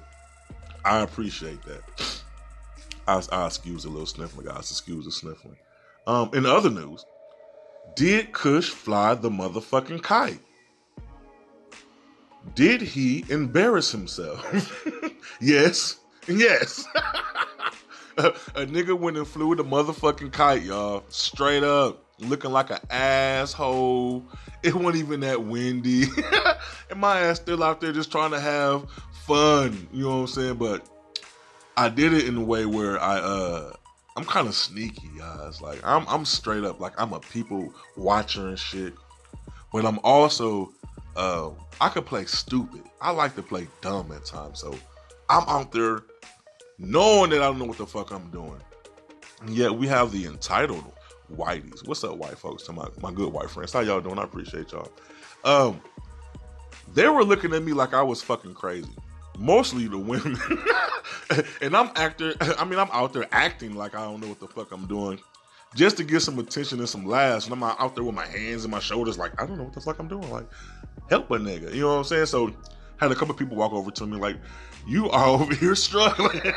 I 0.86 1.02
appreciate 1.02 1.62
that. 1.64 1.82
I, 3.08 3.22
I 3.32 3.48
excuse 3.48 3.86
a 3.86 3.90
little 3.90 4.06
sniffling, 4.06 4.46
guys. 4.46 4.72
Excuse 4.72 5.06
the 5.06 5.12
sniffling. 5.12 5.58
Um, 6.08 6.30
in 6.34 6.46
other 6.46 6.70
news, 6.70 7.06
did 7.96 8.32
Kush 8.32 8.70
fly 8.70 9.14
the 9.16 9.30
motherfucking 9.30 10.04
kite? 10.04 10.40
Did 12.56 12.82
he 12.82 13.26
embarrass 13.30 13.92
himself? 13.92 14.86
yes. 15.42 15.98
Yes. 16.28 16.86
a, 18.18 18.28
a 18.56 18.66
nigga 18.66 18.98
went 18.98 19.18
and 19.18 19.28
flew 19.28 19.56
the 19.56 19.64
motherfucking 19.64 20.32
kite, 20.32 20.64
y'all. 20.64 21.04
Straight 21.10 21.64
up. 21.64 22.06
Looking 22.20 22.52
like 22.52 22.70
an 22.70 22.80
asshole. 22.90 24.26
It 24.62 24.74
wasn't 24.74 25.04
even 25.04 25.20
that 25.22 25.44
windy. 25.44 26.06
and 26.90 27.00
my 27.00 27.20
ass 27.22 27.38
still 27.38 27.64
out 27.64 27.82
there 27.82 27.92
just 27.92 28.12
trying 28.12 28.32
to 28.32 28.40
have 28.40 28.90
fun. 29.26 29.88
You 29.92 30.04
know 30.04 30.10
what 30.10 30.22
I'm 30.22 30.28
saying? 30.28 30.56
But 30.56 30.88
I 31.76 31.90
did 31.90 32.14
it 32.14 32.28
in 32.28 32.38
a 32.38 32.44
way 32.44 32.66
where 32.66 33.02
I 33.02 33.18
uh 33.18 33.74
I'm 34.16 34.26
kind 34.26 34.48
of 34.48 34.56
sneaky, 34.56 35.10
guys. 35.18 35.62
Like 35.62 35.80
I'm 35.84 36.08
I'm 36.08 36.24
straight 36.26 36.64
up 36.64 36.80
like 36.80 37.00
I'm 37.02 37.14
a 37.14 37.20
people 37.20 37.74
watcher 37.98 38.48
and 38.50 38.60
shit. 38.60 38.94
But 39.72 39.86
I'm 39.86 40.00
also 40.04 40.72
uh, 41.16 41.52
I 41.82 41.90
could 41.90 42.06
play 42.06 42.26
stupid. 42.26 42.84
I 43.02 43.12
like 43.12 43.36
to 43.36 43.44
play 43.44 43.68
dumb 43.82 44.12
at 44.12 44.26
times. 44.26 44.60
So 44.60 44.76
I'm 45.30 45.48
out 45.48 45.72
there 45.72 46.04
knowing 46.78 47.32
that 47.32 47.42
I 47.42 47.46
don't 47.46 47.60
know 47.60 47.66
what 47.66 47.78
the 47.78 47.86
fuck 47.86 48.12
I'm 48.12 48.30
doing. 48.32 48.62
And 49.42 49.52
yet 49.52 49.74
we 49.74 49.88
have 49.88 50.12
the 50.12 50.26
entitled 50.26 50.93
whiteys. 51.32 51.88
What's 51.88 52.04
up, 52.04 52.18
white 52.18 52.38
folks? 52.38 52.64
To 52.64 52.74
my, 52.74 52.88
my 53.02 53.12
good 53.12 53.32
white 53.32 53.50
friends. 53.50 53.74
How 53.74 53.82
y'all 53.82 54.02
doing? 54.02 54.20
I 54.20 54.24
appreciate 54.24 54.72
y'all. 54.72 54.92
Um, 55.44 55.82
they 56.94 57.08
were 57.08 57.24
looking 57.24 57.54
at 57.54 57.64
me 57.64 57.74
like 57.74 57.94
I 57.94 58.02
was 58.02 58.22
fucking 58.22 58.54
crazy. 58.54 58.90
Mostly 59.38 59.88
the 59.88 59.98
women. 59.98 60.38
and 61.62 61.76
I'm 61.76 61.90
actor 61.96 62.34
I 62.42 62.66
mean 62.66 62.78
I'm 62.78 62.90
out 62.92 63.14
there 63.14 63.28
acting 63.32 63.76
like 63.76 63.96
I 63.96 64.04
don't 64.04 64.20
know 64.20 64.28
what 64.28 64.40
the 64.40 64.48
fuck 64.48 64.72
I'm 64.72 64.86
doing. 64.86 65.20
Just 65.76 65.98
to 65.98 66.04
get 66.04 66.22
some 66.22 66.38
attention 66.38 66.80
and 66.80 66.88
some 66.88 67.06
laughs. 67.06 67.46
And 67.46 67.54
I'm 67.54 67.64
out 67.64 67.96
there 67.96 68.04
with 68.04 68.14
my 68.14 68.28
hands 68.28 68.64
and 68.64 68.72
my 68.72 68.80
shoulders 68.80 69.18
like 69.18 69.42
I 69.42 69.46
don't 69.46 69.58
know 69.58 69.64
what 69.64 69.74
the 69.74 69.82
fuck 69.82 69.98
I'm 69.98 70.08
doing. 70.08 70.30
Like, 70.30 70.46
help 71.10 71.32
a 71.32 71.38
nigga. 71.38 71.74
You 71.74 71.82
know 71.82 71.88
what 71.88 71.98
I'm 72.00 72.04
saying? 72.04 72.28
So 72.28 72.54
had 72.98 73.12
a 73.12 73.16
couple 73.16 73.34
people 73.34 73.58
walk 73.58 73.74
over 73.74 73.90
to 73.92 74.06
me 74.06 74.18
like, 74.18 74.38
you 74.88 75.10
are 75.10 75.28
over 75.28 75.54
here 75.56 75.76
struggling. 75.76 76.54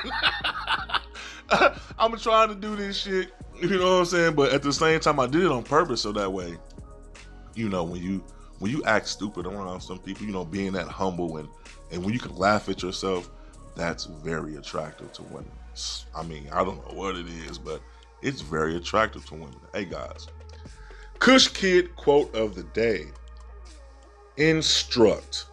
I'm 1.98 2.16
trying 2.18 2.48
to 2.48 2.54
do 2.54 2.76
this 2.76 2.98
shit. 2.98 3.32
You 3.60 3.68
know 3.78 3.92
what 3.94 3.98
I'm 4.00 4.04
saying? 4.04 4.34
But 4.34 4.52
at 4.52 4.62
the 4.62 4.72
same 4.72 5.00
time, 5.00 5.20
I 5.20 5.26
did 5.26 5.42
it 5.42 5.50
on 5.50 5.62
purpose 5.62 6.02
so 6.02 6.12
that 6.12 6.32
way, 6.32 6.56
you 7.54 7.68
know, 7.68 7.84
when 7.84 8.02
you 8.02 8.24
when 8.58 8.70
you 8.70 8.82
act 8.84 9.08
stupid 9.08 9.46
around 9.46 9.80
some 9.80 9.98
people, 9.98 10.26
you 10.26 10.32
know, 10.32 10.44
being 10.44 10.72
that 10.72 10.88
humble 10.88 11.38
and 11.38 11.48
and 11.90 12.04
when 12.04 12.12
you 12.12 12.20
can 12.20 12.34
laugh 12.36 12.68
at 12.68 12.82
yourself, 12.82 13.30
that's 13.74 14.04
very 14.04 14.56
attractive 14.56 15.12
to 15.14 15.22
women. 15.24 15.50
I 16.14 16.22
mean, 16.22 16.48
I 16.52 16.64
don't 16.64 16.76
know 16.88 16.94
what 16.94 17.16
it 17.16 17.26
is, 17.28 17.58
but 17.58 17.80
it's 18.22 18.40
very 18.40 18.76
attractive 18.76 19.26
to 19.26 19.34
women. 19.34 19.56
Hey 19.72 19.84
guys, 19.84 20.26
Kush 21.18 21.48
Kidd 21.48 21.94
quote 21.96 22.34
of 22.34 22.54
the 22.54 22.64
day: 22.64 23.06
Instruct, 24.36 25.46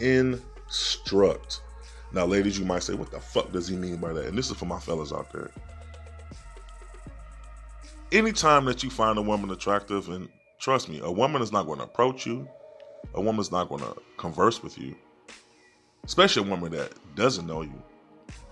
instruct. 0.00 1.61
Now, 2.12 2.26
ladies, 2.26 2.58
you 2.58 2.64
might 2.64 2.82
say, 2.82 2.94
"What 2.94 3.10
the 3.10 3.20
fuck 3.20 3.52
does 3.52 3.68
he 3.68 3.76
mean 3.76 3.96
by 3.96 4.12
that?" 4.12 4.26
And 4.26 4.36
this 4.36 4.50
is 4.50 4.56
for 4.56 4.66
my 4.66 4.78
fellas 4.78 5.12
out 5.12 5.32
there 5.32 5.50
anytime 8.12 8.66
that 8.66 8.82
you 8.82 8.90
find 8.90 9.18
a 9.18 9.22
woman 9.22 9.50
attractive, 9.50 10.08
and 10.08 10.28
trust 10.60 10.88
me, 10.88 11.00
a 11.02 11.10
woman 11.10 11.42
is 11.42 11.50
not 11.50 11.66
going 11.66 11.78
to 11.78 11.84
approach 11.84 12.26
you, 12.26 12.48
a 13.14 13.20
woman's 13.20 13.50
not 13.50 13.68
going 13.68 13.82
to 13.82 13.96
converse 14.18 14.62
with 14.62 14.78
you, 14.78 14.94
especially 16.04 16.46
a 16.46 16.50
woman 16.50 16.70
that 16.72 16.92
doesn't 17.16 17.46
know 17.46 17.62
you, 17.62 17.82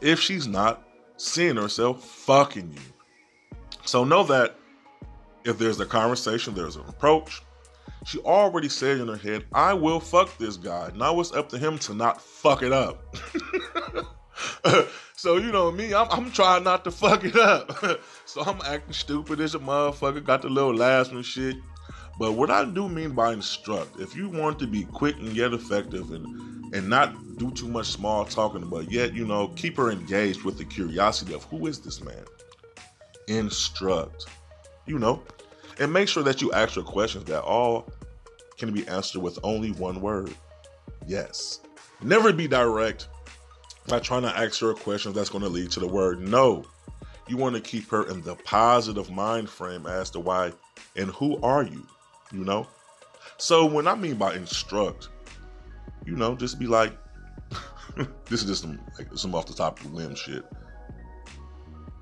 if 0.00 0.19
she's 0.19 0.47
not 0.47 0.83
seeing 1.17 1.57
herself 1.57 2.05
fucking 2.05 2.73
you. 2.73 3.79
So 3.85 4.05
know 4.05 4.25
that 4.25 4.57
if 5.45 5.59
there's 5.59 5.81
a 5.81 5.87
conversation, 5.87 6.55
there's 6.55 6.76
an 6.76 6.85
approach. 6.88 7.43
She 8.07 8.19
already 8.21 8.69
said 8.69 8.99
in 8.99 9.09
her 9.09 9.17
head, 9.17 9.45
I 9.53 9.75
will 9.75 10.01
fuck 10.01 10.37
this 10.39 10.57
guy. 10.57 10.91
Now 10.95 11.21
it's 11.21 11.33
up 11.33 11.49
to 11.51 11.59
him 11.59 11.79
to 11.81 11.95
not 11.95 12.21
fuck 12.21 12.63
it 12.63 12.73
up. 12.73 13.17
so 15.17 15.37
you 15.37 15.53
know 15.53 15.71
me, 15.71 15.95
I'm, 15.95 16.09
I'm, 16.11 16.31
trying 16.31 16.65
not 16.65 16.85
to 16.85 16.91
fuck 16.91 17.25
it 17.25 17.37
up. 17.37 17.71
so 18.25 18.41
I'm 18.43 18.61
acting 18.65 18.95
stupid 18.95 19.41
as 19.41 19.55
a 19.55 19.59
motherfucker. 19.59 20.25
Got 20.25 20.43
the 20.43 20.49
little 20.49 20.75
laughs 20.75 21.11
and 21.11 21.25
shit. 21.25 21.57
But 22.19 22.33
what 22.33 22.51
I 22.51 22.65
do 22.65 22.89
mean 22.89 23.13
by 23.13 23.33
instruct, 23.33 24.01
if 24.01 24.17
you 24.17 24.29
want 24.29 24.59
to 24.59 24.67
be 24.67 24.85
quick 24.85 25.17
and 25.17 25.35
yet 25.35 25.53
effective 25.53 26.11
and 26.11 26.51
and 26.73 26.89
not 26.89 27.15
do 27.37 27.51
too 27.51 27.67
much 27.67 27.87
small 27.87 28.25
talking, 28.25 28.69
but 28.69 28.93
yet, 28.93 29.13
you 29.13 29.27
know, 29.27 29.49
keep 29.49 29.77
her 29.77 29.91
engaged 29.91 30.45
with 30.45 30.57
the 30.57 30.65
curiosity 30.65 31.35
of 31.35 31.43
who 31.45 31.67
is 31.67 31.81
this 31.81 32.03
man? 32.03 32.25
Instruct. 33.29 34.27
You 34.87 34.99
know. 34.99 35.23
And 35.81 35.93
make 35.93 36.09
sure 36.09 36.23
that 36.23 36.43
you 36.43 36.53
ask 36.53 36.75
her 36.75 36.83
questions 36.83 37.25
that 37.25 37.43
all 37.43 37.91
can 38.59 38.73
be 38.73 38.87
answered 38.87 39.23
with 39.23 39.39
only 39.43 39.73
one 39.73 40.01
word. 40.03 40.33
Yes. 41.07 41.61
Never 42.03 42.33
be 42.33 42.47
direct 42.47 43.09
by 43.89 43.99
trying 43.99 44.23
to 44.23 44.39
ask 44.39 44.61
her 44.61 44.71
a 44.71 44.75
question 44.75 45.15
that's 45.15 45.31
going 45.31 45.43
to 45.43 45.49
lead 45.49 45.71
to 45.73 45.81
the 45.81 45.87
word 45.87 46.21
no. 46.21 46.65
You 47.29 47.39
want 47.39 47.55
to 47.55 47.63
keep 47.63 47.89
her 47.91 48.09
in 48.09 48.21
the 48.23 48.35
positive 48.37 49.11
mind 49.11 49.49
frame 49.49 49.87
as 49.87 50.11
to 50.11 50.21
why 50.21 50.53
and 50.97 51.11
who 51.11 51.41
are 51.43 51.63
you, 51.63 51.87
you 52.31 52.45
know? 52.45 52.67
So 53.39 53.65
when 53.65 53.89
I 53.89 53.95
mean 53.95 54.17
by 54.17 54.35
instruct, 54.35 55.09
you 56.05 56.15
know, 56.17 56.35
just 56.35 56.59
be 56.59 56.67
like, 56.67 56.93
this 58.27 58.43
is 58.43 58.45
just 58.45 58.63
some, 58.63 58.79
like, 58.99 59.09
some 59.15 59.35
off 59.35 59.47
the 59.47 59.55
top 59.55 59.81
of 59.81 59.91
the 59.91 59.97
limb 59.97 60.15
shit. 60.15 60.45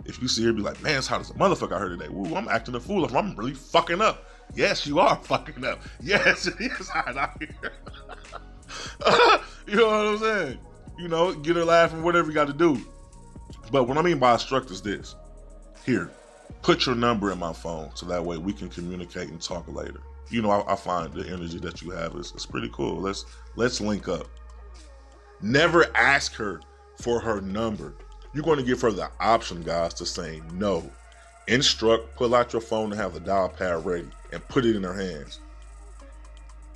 If 0.09 0.21
you 0.21 0.27
see 0.27 0.45
her, 0.45 0.53
be 0.53 0.63
like, 0.63 0.83
man, 0.83 0.99
it's 0.99 1.07
hot 1.07 1.21
as 1.21 1.31
a 1.31 1.35
motherfucker 1.35 1.73
I 1.73 1.79
heard 1.79 1.99
today. 1.99 2.09
Woo, 2.09 2.35
I'm 2.35 2.49
acting 2.49 2.75
a 2.75 2.81
fool. 2.81 3.05
I'm 3.17 3.37
really 3.37 3.55
fucking 3.55 4.01
up. 4.01 4.25
Yes, 4.55 4.87
you 4.87 4.99
are 4.99 5.17
fucking 5.17 5.65
up. 5.65 5.81
Yes, 6.01 6.47
it 6.47 6.55
is 6.59 6.89
hot 6.89 7.17
out 7.17 7.39
here. 7.39 7.73
you 9.67 9.77
know 9.77 9.87
what 9.87 10.07
I'm 10.07 10.19
saying? 10.19 10.59
you 10.99 11.09
know, 11.09 11.33
get 11.33 11.57
her 11.57 11.65
laughing, 11.65 12.03
whatever 12.03 12.29
you 12.29 12.35
got 12.35 12.49
to 12.49 12.53
do. 12.53 12.79
But 13.71 13.85
what 13.85 13.97
I 13.97 14.03
mean 14.03 14.19
by 14.19 14.33
instruct 14.33 14.71
is 14.71 14.83
this. 14.83 15.15
Here, 15.87 16.11
put 16.63 16.85
your 16.85 16.97
number 16.97 17.31
in 17.31 17.39
my 17.39 17.53
phone 17.53 17.91
so 17.95 18.05
that 18.07 18.25
way 18.25 18.37
we 18.37 18.53
can 18.53 18.69
communicate 18.69 19.31
and 19.31 19.41
talk 19.41 19.69
later. 19.69 20.01
You 20.29 20.43
know, 20.43 20.51
I, 20.51 20.73
I 20.73 20.77
find 20.77 21.13
the 21.13 21.27
energy 21.27 21.59
that 21.61 21.81
you 21.81 21.91
have 21.91 22.15
is, 22.17 22.33
is 22.33 22.45
pretty 22.45 22.69
cool. 22.73 22.97
Let's 22.97 23.25
let's 23.57 23.81
link 23.81 24.09
up. 24.09 24.27
Never 25.41 25.87
ask 25.97 26.35
her 26.35 26.61
for 27.01 27.21
her 27.21 27.41
number. 27.41 27.95
You're 28.33 28.45
going 28.45 28.59
to 28.59 28.65
give 28.65 28.81
her 28.83 28.93
the 28.93 29.11
option, 29.21 29.63
guys, 29.63 29.95
to 29.95 30.07
say 30.07 30.43
no. 30.53 30.91
Instruct, 31.47 32.15
pull 32.15 32.35
out 32.35 32.53
your 32.53 32.61
phone 32.61 32.93
and 32.93 33.01
have 33.01 33.15
the 33.15 33.21
dial 33.21 33.49
pad 33.49 33.85
ready 33.87 34.09
and 34.33 34.47
put 34.49 34.67
it 34.67 34.77
in 34.77 34.83
her 34.83 34.95
hands. 34.95 35.41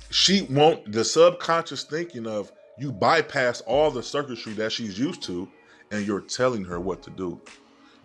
She 0.09 0.43
won't, 0.43 0.91
the 0.91 1.03
subconscious 1.03 1.83
thinking 1.83 2.27
of, 2.27 2.51
you 2.77 2.91
bypass 2.91 3.61
all 3.61 3.91
the 3.91 4.01
circuitry 4.01 4.53
that 4.53 4.71
she's 4.71 4.97
used 4.97 5.21
to 5.23 5.47
and 5.91 6.05
you're 6.05 6.21
telling 6.21 6.63
her 6.65 6.79
what 6.79 7.03
to 7.03 7.11
do. 7.11 7.39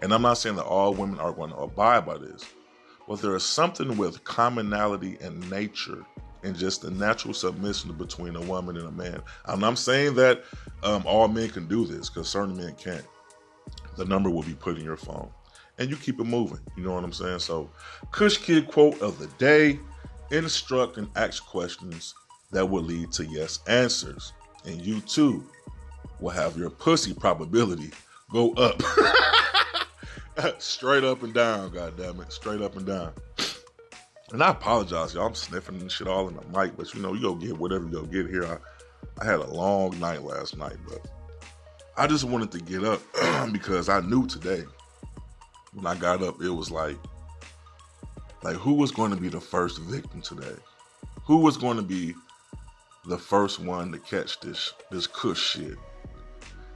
And 0.00 0.12
I'm 0.12 0.22
not 0.22 0.38
saying 0.38 0.56
that 0.56 0.64
all 0.64 0.94
women 0.94 1.18
are 1.18 1.32
going 1.32 1.50
to 1.50 1.56
abide 1.56 2.04
by 2.04 2.18
this, 2.18 2.44
but 3.08 3.20
there 3.20 3.34
is 3.34 3.42
something 3.42 3.96
with 3.96 4.22
commonality 4.24 5.16
and 5.20 5.50
nature 5.50 6.04
and 6.42 6.56
just 6.56 6.82
the 6.82 6.90
natural 6.90 7.34
submission 7.34 7.92
between 7.94 8.36
a 8.36 8.40
woman 8.42 8.76
and 8.76 8.86
a 8.86 8.92
man. 8.92 9.22
And 9.46 9.64
I'm 9.64 9.76
saying 9.76 10.14
that 10.16 10.44
um, 10.82 11.02
all 11.06 11.28
men 11.28 11.48
can 11.48 11.66
do 11.66 11.86
this 11.86 12.08
because 12.08 12.28
certain 12.28 12.56
men 12.56 12.74
can't. 12.74 13.04
The 13.98 14.04
number 14.04 14.30
will 14.30 14.44
be 14.44 14.54
put 14.54 14.78
in 14.78 14.84
your 14.84 14.96
phone 14.96 15.28
and 15.78 15.90
you 15.90 15.96
keep 15.96 16.20
it 16.20 16.24
moving. 16.24 16.60
You 16.76 16.84
know 16.84 16.94
what 16.94 17.02
I'm 17.02 17.12
saying? 17.12 17.40
So, 17.40 17.68
Kush 18.12 18.36
Kidd 18.38 18.68
quote 18.68 19.00
of 19.02 19.18
the 19.18 19.26
day 19.38 19.80
instruct 20.30 20.98
and 20.98 21.08
ask 21.16 21.44
questions 21.44 22.14
that 22.52 22.64
will 22.64 22.82
lead 22.82 23.10
to 23.12 23.26
yes 23.26 23.58
answers 23.66 24.32
and 24.64 24.80
you 24.80 25.00
too 25.00 25.44
will 26.20 26.30
have 26.30 26.56
your 26.56 26.70
pussy 26.70 27.12
probability 27.12 27.90
go 28.30 28.52
up. 28.52 28.80
Straight 30.58 31.02
up 31.02 31.24
and 31.24 31.34
down, 31.34 31.70
God 31.70 31.96
damn 31.96 32.20
it. 32.20 32.32
Straight 32.32 32.60
up 32.60 32.76
and 32.76 32.86
down. 32.86 33.12
And 34.30 34.42
I 34.42 34.50
apologize, 34.50 35.14
y'all. 35.14 35.26
I'm 35.26 35.34
sniffing 35.34 35.80
and 35.80 35.90
shit 35.90 36.06
all 36.06 36.28
in 36.28 36.36
the 36.36 36.42
mic, 36.56 36.76
but 36.76 36.94
you 36.94 37.00
know, 37.00 37.14
you 37.14 37.22
go 37.22 37.34
get 37.34 37.58
whatever 37.58 37.84
you 37.86 37.90
go 37.90 38.02
get 38.02 38.28
here. 38.28 38.44
I, 38.44 38.58
I 39.20 39.24
had 39.24 39.40
a 39.40 39.50
long 39.52 39.98
night 39.98 40.22
last 40.22 40.56
night, 40.56 40.76
but 40.86 41.04
I 41.98 42.06
just 42.06 42.24
wanted 42.24 42.52
to 42.52 42.60
get 42.60 42.84
up 42.84 43.00
because 43.52 43.88
I 43.88 44.00
knew 44.00 44.26
today 44.26 44.64
when 45.72 45.86
I 45.86 45.94
got 45.96 46.22
up, 46.22 46.40
it 46.40 46.50
was 46.50 46.70
like, 46.70 46.96
like 48.42 48.56
who 48.56 48.74
was 48.74 48.90
going 48.92 49.10
to 49.10 49.16
be 49.16 49.28
the 49.28 49.40
first 49.40 49.80
victim 49.80 50.22
today? 50.22 50.56
Who 51.24 51.38
was 51.38 51.56
going 51.56 51.76
to 51.76 51.82
be 51.82 52.14
the 53.08 53.18
first 53.18 53.58
one 53.58 53.90
to 53.90 53.98
catch 53.98 54.38
this 54.40 54.74
this 54.90 55.06
cush 55.06 55.40
shit. 55.40 55.76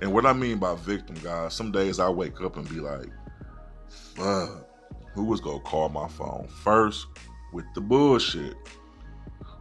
And 0.00 0.12
what 0.12 0.26
I 0.26 0.32
mean 0.32 0.58
by 0.58 0.74
victim, 0.74 1.16
guys, 1.22 1.54
some 1.54 1.70
days 1.70 2.00
I 2.00 2.08
wake 2.08 2.40
up 2.40 2.56
and 2.56 2.68
be 2.68 2.80
like, 2.80 3.08
fuck, 3.88 4.66
who 5.14 5.24
was 5.24 5.40
gonna 5.40 5.60
call 5.60 5.88
my 5.90 6.08
phone 6.08 6.48
first 6.64 7.06
with 7.52 7.66
the 7.74 7.80
bullshit? 7.80 8.56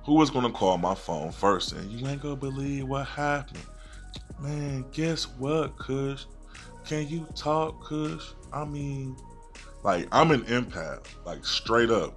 Who 0.06 0.16
was 0.16 0.30
gonna 0.30 0.52
call 0.52 0.78
my 0.78 0.96
phone 0.96 1.32
first 1.32 1.74
and 1.74 1.92
you 1.92 2.08
ain't 2.08 2.22
gonna 2.22 2.36
believe 2.36 2.88
what 2.88 3.06
happened? 3.06 3.66
Man, 4.42 4.86
guess 4.92 5.26
what, 5.38 5.78
Kush? 5.78 6.26
Can 6.86 7.08
you 7.08 7.28
talk, 7.36 7.84
Kush? 7.84 8.32
I 8.52 8.66
mean, 8.66 9.16
like, 9.84 10.08
I'm 10.12 10.32
an 10.32 10.42
empath, 10.46 11.06
like, 11.26 11.46
straight 11.46 11.92
up. 11.92 12.16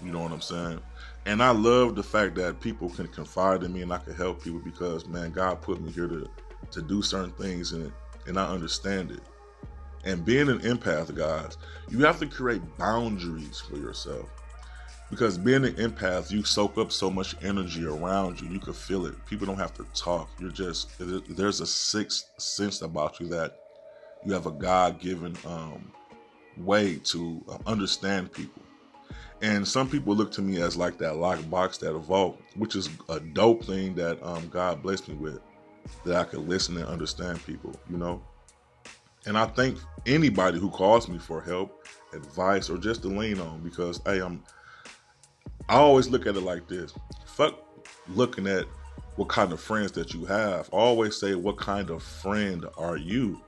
You 0.00 0.12
know 0.12 0.20
what 0.20 0.30
I'm 0.30 0.40
saying? 0.40 0.80
And 1.26 1.42
I 1.42 1.50
love 1.50 1.96
the 1.96 2.02
fact 2.02 2.36
that 2.36 2.60
people 2.60 2.90
can 2.90 3.08
confide 3.08 3.64
in 3.64 3.72
me 3.72 3.82
and 3.82 3.92
I 3.92 3.98
can 3.98 4.14
help 4.14 4.44
people 4.44 4.60
because, 4.60 5.06
man, 5.08 5.32
God 5.32 5.62
put 5.62 5.80
me 5.80 5.90
here 5.90 6.06
to, 6.06 6.28
to 6.70 6.82
do 6.82 7.02
certain 7.02 7.32
things 7.32 7.72
and, 7.72 7.92
and 8.26 8.38
I 8.38 8.46
understand 8.46 9.10
it. 9.10 9.20
And 10.04 10.24
being 10.24 10.48
an 10.48 10.60
empath, 10.60 11.12
guys, 11.14 11.56
you 11.88 12.04
have 12.04 12.20
to 12.20 12.26
create 12.26 12.62
boundaries 12.78 13.60
for 13.60 13.76
yourself. 13.78 14.28
Because 15.10 15.38
being 15.38 15.64
an 15.64 15.74
empath, 15.74 16.30
you 16.30 16.42
soak 16.42 16.78
up 16.78 16.90
so 16.90 17.10
much 17.10 17.36
energy 17.42 17.86
around 17.86 18.40
you. 18.40 18.48
You 18.48 18.58
can 18.58 18.72
feel 18.72 19.06
it. 19.06 19.14
People 19.26 19.46
don't 19.46 19.58
have 19.58 19.74
to 19.74 19.84
talk. 19.94 20.28
You're 20.40 20.50
just, 20.50 20.90
there's 20.98 21.60
a 21.60 21.66
sixth 21.66 22.30
sense 22.38 22.82
about 22.82 23.20
you 23.20 23.28
that 23.28 23.60
you 24.24 24.32
have 24.32 24.46
a 24.46 24.50
God 24.50 24.98
given 24.98 25.36
um, 25.46 25.92
way 26.56 26.96
to 27.04 27.44
uh, 27.48 27.58
understand 27.66 28.32
people. 28.32 28.62
And 29.42 29.66
some 29.66 29.88
people 29.88 30.14
look 30.16 30.32
to 30.32 30.42
me 30.42 30.62
as 30.62 30.76
like 30.76 30.96
that 30.98 31.16
lock 31.16 31.38
box, 31.50 31.76
that 31.78 31.92
vault, 31.92 32.40
which 32.56 32.76
is 32.76 32.88
a 33.08 33.20
dope 33.20 33.64
thing 33.64 33.94
that 33.96 34.22
um, 34.22 34.48
God 34.48 34.82
blessed 34.82 35.08
me 35.08 35.16
with, 35.16 35.40
that 36.06 36.16
I 36.16 36.24
can 36.24 36.48
listen 36.48 36.76
and 36.78 36.86
understand 36.86 37.44
people, 37.44 37.74
you 37.90 37.98
know? 37.98 38.22
And 39.26 39.36
I 39.36 39.46
thank 39.46 39.78
anybody 40.06 40.58
who 40.58 40.70
calls 40.70 41.08
me 41.08 41.18
for 41.18 41.40
help, 41.40 41.86
advice, 42.14 42.70
or 42.70 42.78
just 42.78 43.02
to 43.02 43.08
lean 43.08 43.40
on 43.40 43.60
because 43.60 44.00
hey, 44.06 44.20
I'm 44.20 44.42
I 45.68 45.76
always 45.76 46.08
look 46.08 46.26
at 46.26 46.36
it 46.36 46.42
like 46.42 46.68
this. 46.68 46.92
Fuck 47.26 47.58
looking 48.08 48.46
at 48.46 48.66
what 49.16 49.28
kind 49.28 49.52
of 49.52 49.60
friends 49.60 49.92
that 49.92 50.12
you 50.12 50.24
have. 50.26 50.68
I 50.72 50.76
always 50.76 51.16
say 51.16 51.34
what 51.34 51.56
kind 51.56 51.90
of 51.90 52.02
friend 52.02 52.66
are 52.76 52.96
you? 52.96 53.40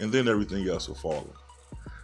And 0.00 0.12
then 0.12 0.28
everything 0.28 0.68
else 0.68 0.88
will 0.88 0.96
follow. 0.96 1.32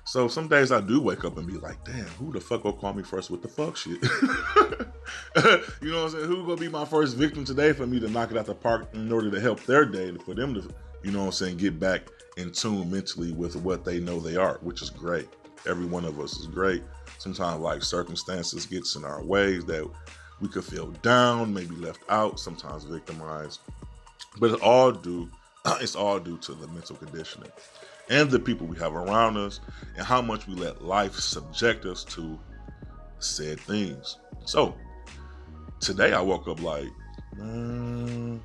So 0.05 0.29
some 0.29 0.47
days 0.47 0.71
I 0.71 0.81
do 0.81 1.01
wake 1.01 1.25
up 1.25 1.37
and 1.37 1.47
be 1.47 1.55
like, 1.55 1.85
damn, 1.85 2.05
who 2.05 2.33
the 2.33 2.41
fuck 2.41 2.63
will 2.63 2.73
call 2.73 2.95
me 2.95 3.03
first 3.03 3.29
with 3.29 3.43
the 3.43 3.49
fuck 3.49 3.77
shit? 3.77 4.01
you 5.83 5.91
know 5.91 6.05
what 6.05 6.05
I'm 6.05 6.11
saying? 6.11 6.27
Who 6.27 6.47
gonna 6.47 6.57
be 6.57 6.69
my 6.69 6.85
first 6.85 7.17
victim 7.17 7.45
today 7.45 7.73
for 7.73 7.87
me 7.87 7.99
to 7.99 8.09
knock 8.09 8.31
it 8.31 8.37
out 8.37 8.47
the 8.47 8.55
park 8.55 8.89
in 8.95 9.11
order 9.11 9.33
to 9.33 9.41
help 9.41 9.65
their 9.65 9.85
day, 9.85 10.17
for 10.25 10.35
them 10.35 10.55
to, 10.55 10.73
you 11.03 11.11
know 11.11 11.21
what 11.21 11.27
I'm 11.27 11.33
saying, 11.33 11.57
get 11.57 11.81
back 11.81 12.03
in 12.37 12.53
tune 12.53 12.89
mentally 12.89 13.33
with 13.33 13.57
what 13.57 13.85
they 13.85 13.99
know 13.99 14.21
they 14.21 14.37
are, 14.37 14.59
which 14.63 14.81
is 14.81 14.91
great. 14.91 15.29
Every 15.67 15.87
one 15.87 16.05
of 16.05 16.21
us 16.21 16.39
is 16.39 16.47
great. 16.47 16.83
Sometimes 17.19 17.61
like 17.61 17.83
circumstances 17.83 18.67
gets 18.67 18.97
in 18.97 19.05
our 19.05 19.23
ways 19.23 19.65
that 19.67 19.89
we 20.41 20.49
could 20.49 20.65
feel 20.65 20.91
down, 21.03 21.53
maybe 21.53 21.75
left 21.77 22.01
out, 22.09 22.39
sometimes 22.39 22.85
victimized. 22.85 23.61
But 24.39 24.53
it's 24.53 24.63
all 24.63 24.93
due, 24.93 25.31
it's 25.81 25.97
all 25.97 26.19
due 26.19 26.39
to 26.39 26.53
the 26.53 26.67
mental 26.69 26.97
conditioning 26.97 27.51
and 28.09 28.31
the 28.31 28.39
people 28.39 28.67
we 28.67 28.79
have 28.79 28.95
around 28.95 29.37
us 29.37 29.61
and 29.97 30.07
how 30.07 30.23
much 30.23 30.47
we 30.47 30.55
let 30.55 30.85
life 30.85 31.15
subject 31.15 31.85
us 31.87 32.05
to 32.05 32.39
said 33.19 33.59
things. 33.61 34.19
So 34.45 34.75
today 35.81 36.13
I 36.13 36.21
woke 36.21 36.47
up 36.49 36.61
like, 36.63 36.89
mm, 37.39 38.39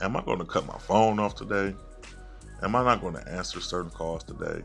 am 0.00 0.16
I 0.16 0.22
going 0.22 0.38
to 0.38 0.44
cut 0.44 0.66
my 0.66 0.78
phone 0.78 1.18
off 1.18 1.34
today? 1.34 1.74
Am 2.62 2.76
I 2.76 2.84
not 2.84 3.00
going 3.00 3.14
to 3.14 3.28
answer 3.28 3.60
certain 3.60 3.90
calls 3.90 4.22
today? 4.22 4.62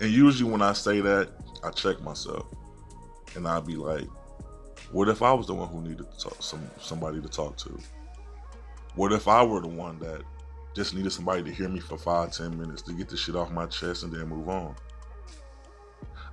And 0.00 0.10
usually 0.10 0.50
when 0.50 0.62
I 0.62 0.72
say 0.72 1.00
that, 1.00 1.30
I 1.64 1.70
check 1.70 2.00
myself. 2.02 2.46
And 3.34 3.46
I'll 3.46 3.62
be 3.62 3.76
like, 3.76 4.06
what 4.92 5.08
if 5.08 5.22
I 5.22 5.32
was 5.32 5.46
the 5.46 5.54
one 5.54 5.68
who 5.68 5.80
needed 5.82 6.10
to 6.10 6.18
talk, 6.18 6.42
some 6.42 6.70
somebody 6.80 7.20
to 7.20 7.28
talk 7.28 7.56
to? 7.58 7.78
What 8.94 9.12
if 9.12 9.28
I 9.28 9.42
were 9.42 9.60
the 9.60 9.68
one 9.68 9.98
that 9.98 10.22
just 10.74 10.94
needed 10.94 11.12
somebody 11.12 11.42
to 11.42 11.50
hear 11.50 11.68
me 11.68 11.80
for 11.80 11.98
five, 11.98 12.32
ten 12.32 12.58
minutes 12.58 12.82
to 12.82 12.92
get 12.92 13.08
the 13.08 13.16
shit 13.16 13.36
off 13.36 13.50
my 13.50 13.66
chest 13.66 14.04
and 14.04 14.12
then 14.12 14.28
move 14.28 14.48
on? 14.48 14.74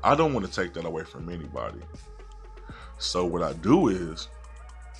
I 0.04 0.16
don't 0.16 0.34
want 0.34 0.46
to 0.46 0.52
take 0.52 0.74
that 0.74 0.86
away 0.86 1.04
from 1.04 1.30
anybody. 1.30 1.80
So 2.98 3.26
what 3.26 3.42
I 3.42 3.54
do 3.54 3.88
is, 3.88 4.28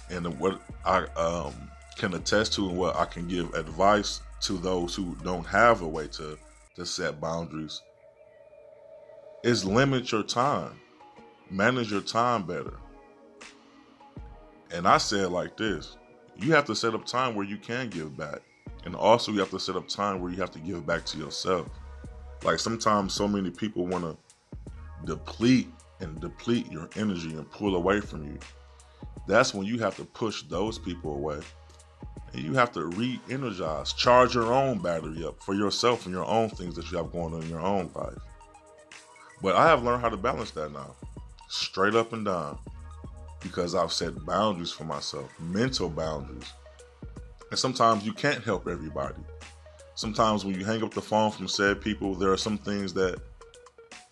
and 0.10 0.28
what 0.40 0.62
I 0.86 1.04
um, 1.16 1.54
can 1.98 2.14
attest 2.14 2.54
to, 2.54 2.70
and 2.70 2.78
what 2.78 2.96
I 2.96 3.06
can 3.06 3.28
give 3.28 3.54
advice 3.54 4.22
to 4.42 4.58
those 4.58 4.96
who 4.96 5.16
don't 5.24 5.46
have 5.46 5.82
a 5.82 5.88
way 5.88 6.08
to 6.08 6.38
to 6.76 6.86
set 6.86 7.22
boundaries 7.22 7.82
is 9.44 9.66
limit 9.66 10.12
your 10.12 10.24
time. 10.24 10.80
Manage 11.50 11.92
your 11.92 12.02
time 12.02 12.44
better. 12.44 12.78
And 14.72 14.88
I 14.88 14.98
say 14.98 15.20
it 15.20 15.30
like 15.30 15.58
this 15.58 15.98
you 16.36 16.52
have 16.52 16.66
to 16.66 16.76
set 16.76 16.96
up 16.96 17.06
time 17.06 17.36
where 17.36 17.46
you 17.46 17.58
can 17.58 17.90
give 17.90 18.18
back. 18.18 18.40
And 18.86 18.96
also, 18.96 19.32
you 19.32 19.40
have 19.40 19.52
to 19.52 19.60
set 19.60 19.76
up 19.76 19.88
time 19.88 20.20
where 20.20 20.32
you 20.32 20.38
have 20.38 20.52
to 20.52 20.60
give 20.60 20.86
back 20.86 21.06
to 21.06 21.18
yourself. 21.18 21.68
Like 22.44 22.60
sometimes, 22.60 23.14
so 23.14 23.28
many 23.28 23.50
people 23.50 23.86
want 23.86 24.04
to 24.04 24.18
deplete 25.06 25.70
and 26.00 26.20
deplete 26.20 26.72
your 26.72 26.90
energy 26.96 27.30
and 27.30 27.50
pull 27.52 27.76
away 27.76 28.02
from 28.02 28.26
you. 28.26 28.38
That's 29.28 29.54
when 29.54 29.66
you 29.66 29.80
have 29.80 29.96
to 29.98 30.06
push 30.06 30.44
those 30.44 30.78
people 30.78 31.16
away 31.16 31.40
and 32.34 32.42
you 32.42 32.54
have 32.54 32.72
to 32.74 32.86
re-energize, 32.86 33.94
charge 33.94 34.34
your 34.34 34.52
own 34.52 34.80
battery 34.80 35.24
up 35.26 35.42
for 35.42 35.54
yourself 35.54 36.06
and 36.06 36.14
your 36.14 36.26
own 36.26 36.50
things 36.50 36.76
that 36.76 36.92
you 36.92 36.98
have 36.98 37.12
going 37.12 37.34
on 37.34 37.44
in 37.44 37.50
your 37.50 37.62
own 37.62 37.90
life. 37.96 38.18
But 39.44 39.58
I 39.58 39.68
have 39.68 39.84
learned 39.84 40.02
how 40.02 40.08
to 40.08 40.16
balance 40.16 40.52
that 40.52 40.72
now, 40.72 40.96
straight 41.50 41.96
up 41.96 42.14
and 42.14 42.24
down, 42.24 42.58
because 43.42 43.76
I've 43.76 43.92
set 43.92 44.26
boundaries 44.26 44.72
for 44.72 44.86
myself, 44.86 45.30
mental 45.38 45.90
boundaries. 45.90 46.52
And 47.50 47.60
sometimes 47.60 48.06
you 48.06 48.14
can't 48.14 48.42
help 48.42 48.70
everybody. 48.70 49.22
Sometimes 49.96 50.46
when 50.46 50.58
you 50.58 50.64
hang 50.64 50.82
up 50.82 50.94
the 50.94 51.02
phone 51.02 51.30
from 51.30 51.50
said 51.50 51.82
people, 51.82 52.16
there 52.16 52.32
are 52.32 52.38
some 52.38 52.58
things 52.58 52.94
that 52.94 53.20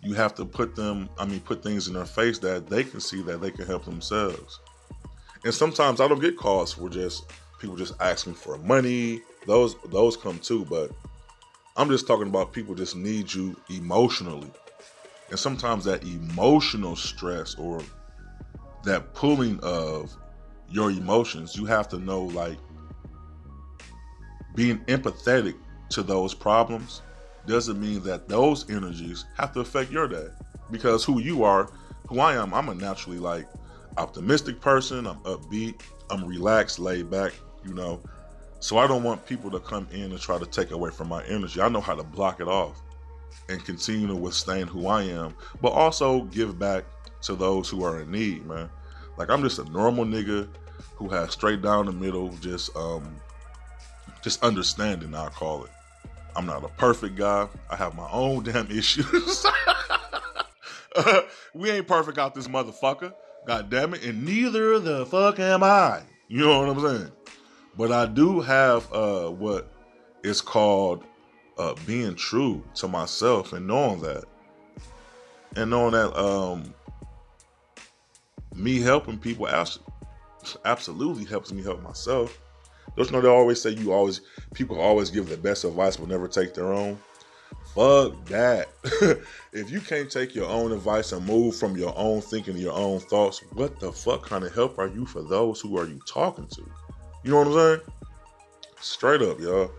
you 0.04 0.14
have 0.16 0.36
to 0.36 0.44
put 0.44 0.76
them, 0.76 1.10
I 1.18 1.26
mean, 1.26 1.40
put 1.40 1.64
things 1.64 1.88
in 1.88 1.94
their 1.94 2.06
face 2.06 2.38
that 2.40 2.68
they 2.68 2.84
can 2.84 3.00
see 3.00 3.22
that 3.24 3.40
they 3.40 3.52
can 3.52 3.66
help 3.66 3.86
themselves. 3.86 4.60
And 5.46 5.54
sometimes 5.54 6.02
I 6.02 6.10
don't 6.10 6.20
get 6.20 6.38
calls 6.38 6.74
for 6.74 6.90
just 6.90 7.32
people 7.58 7.78
just 7.78 7.94
asking 8.02 8.34
for 8.34 8.58
money. 8.58 9.22
Those 9.48 9.76
those 9.86 10.18
come 10.18 10.40
too, 10.40 10.66
but 10.66 10.92
I'm 11.78 11.90
just 11.90 12.06
talking 12.06 12.28
about 12.28 12.52
people 12.52 12.76
just 12.76 12.98
need 12.98 13.34
you 13.34 13.56
emotionally. 13.70 14.52
And 15.32 15.40
sometimes 15.40 15.86
that 15.86 16.04
emotional 16.04 16.96
stress 16.96 17.56
or 17.56 17.82
that 18.84 19.14
pulling 19.14 19.60
of 19.62 20.16
your 20.70 20.92
emotions, 20.92 21.56
you 21.56 21.66
have 21.66 21.88
to 21.90 22.00
know 22.00 22.24
like 22.24 22.58
being 24.54 24.80
empathetic 24.86 25.56
to 25.90 26.04
those 26.04 26.34
problems 26.34 27.02
doesn't 27.48 27.80
mean 27.80 28.04
that 28.04 28.28
those 28.28 28.70
energies 28.70 29.26
have 29.38 29.52
to 29.54 29.62
affect 29.62 29.92
your 29.92 30.08
day. 30.08 30.28
Because 30.70 31.04
who 31.04 31.20
you 31.20 31.44
are, 31.44 31.72
who 32.08 32.20
I 32.20 32.36
am, 32.36 32.54
I'm 32.54 32.70
a 32.70 32.76
naturally 32.76 33.18
like 33.18 33.48
optimistic 33.98 34.62
person. 34.62 35.08
I'm 35.08 35.20
upbeat. 35.22 35.82
I'm 36.10 36.26
relaxed, 36.26 36.78
laid 36.78 37.10
back 37.10 37.34
you 37.64 37.74
know. 37.74 38.02
So 38.60 38.78
I 38.78 38.88
don't 38.88 39.04
want 39.04 39.26
people 39.26 39.50
to 39.52 39.60
come 39.60 39.88
in 39.92 40.12
and 40.12 40.20
try 40.20 40.38
to 40.38 40.46
take 40.46 40.72
away 40.72 40.92
from 40.92 41.08
my 41.08 41.24
energy. 41.26 41.62
I 41.62 41.70
know 41.70 41.82
how 41.82 41.96
to 41.96 42.04
block 42.04 42.40
it 42.40 42.48
off 42.48 42.82
and 43.50 43.64
continue 43.64 44.08
to 44.08 44.16
withstand 44.16 44.70
who 44.70 44.88
I 44.88 45.04
am, 45.04 45.36
but 45.62 45.70
also 45.70 46.24
give 46.26 46.58
back 46.58 46.86
to 47.24 47.36
those 47.36 47.70
who 47.70 47.84
are 47.84 48.02
in 48.02 48.12
need, 48.12 48.46
man. 48.46 48.70
Like 49.18 49.30
I'm 49.30 49.42
just 49.42 49.60
a 49.60 49.66
normal 49.66 50.06
nigga 50.06 50.48
who 50.96 51.10
has 51.10 51.32
straight 51.32 51.62
down 51.62 51.86
the 51.86 51.92
middle, 51.92 52.30
just 52.38 52.76
um 52.76 53.16
just 54.22 54.44
understanding, 54.44 55.16
I 55.16 55.30
call 55.30 55.66
it. 55.66 55.72
I'm 56.36 56.46
not 56.46 56.64
a 56.64 56.70
perfect 56.70 57.16
guy. 57.16 57.48
I 57.70 57.76
have 57.76 57.96
my 57.96 58.10
own 58.12 58.44
damn 58.46 58.70
issues. 58.72 59.46
we 61.54 61.72
ain't 61.72 61.88
perfect 61.88 62.18
out 62.18 62.34
this 62.34 62.48
motherfucker. 62.48 63.14
God 63.46 63.70
damn 63.70 63.94
it. 63.94 64.04
And 64.04 64.24
neither 64.24 64.80
the 64.80 65.06
fuck 65.06 65.40
am 65.40 65.64
I. 65.64 66.02
You 66.28 66.46
know 66.46 66.60
what 66.60 66.70
I'm 66.70 66.98
saying? 66.98 67.12
But 67.78 67.92
I 67.92 68.06
do 68.06 68.42
have 68.42 68.92
uh, 68.94 69.30
what 69.30 69.72
is 70.24 70.42
called 70.42 71.04
uh, 71.58 71.76
being 71.86 72.16
true 72.16 72.64
to 72.76 72.88
myself 72.88 73.54
and 73.54 73.68
knowing 73.68 74.02
that. 74.02 74.24
And 75.56 75.70
knowing 75.70 75.92
that 75.92 76.18
um, 76.18 76.74
me 78.56 78.80
helping 78.80 79.18
people 79.18 79.48
absolutely 80.66 81.26
helps 81.26 81.52
me 81.52 81.62
help 81.62 81.82
myself. 81.82 82.40
Don't 82.96 83.06
you 83.06 83.12
know 83.14 83.22
they 83.22 83.30
always 83.30 83.62
say 83.62 83.72
you 83.72 83.94
always 83.94 84.22
people 84.54 84.80
always 84.80 85.10
give 85.10 85.30
the 85.30 85.38
best 85.38 85.64
advice 85.64 85.98
but 85.98 86.10
never 86.10 86.28
take 86.28 86.54
their 86.54 86.74
own? 86.74 87.00
Fuck 87.76 88.26
that. 88.26 88.70
if 89.54 89.72
you 89.72 89.80
can't 89.80 90.12
take 90.12 90.36
your 90.36 90.50
own 90.50 90.74
advice 90.74 91.14
and 91.14 91.26
move 91.26 91.56
from 91.56 91.78
your 91.78 91.94
own 91.98 92.20
thinking 92.20 92.56
and 92.56 92.64
your 92.64 92.74
own 92.74 93.00
thoughts, 93.00 93.42
what 93.54 93.80
the 93.80 93.92
fuck 93.92 94.26
kind 94.26 94.44
of 94.44 94.54
help 94.54 94.78
are 94.78 94.88
you 94.88 95.06
for 95.06 95.22
those 95.22 95.62
who 95.62 95.78
are 95.78 95.88
you 95.88 96.00
talking 96.06 96.48
to? 96.48 96.62
You 97.24 97.32
know 97.32 97.38
what 97.38 97.48
I'm 97.48 97.54
saying? 97.54 97.82
Straight 98.82 99.22
up, 99.22 99.40
y'all. 99.40 99.72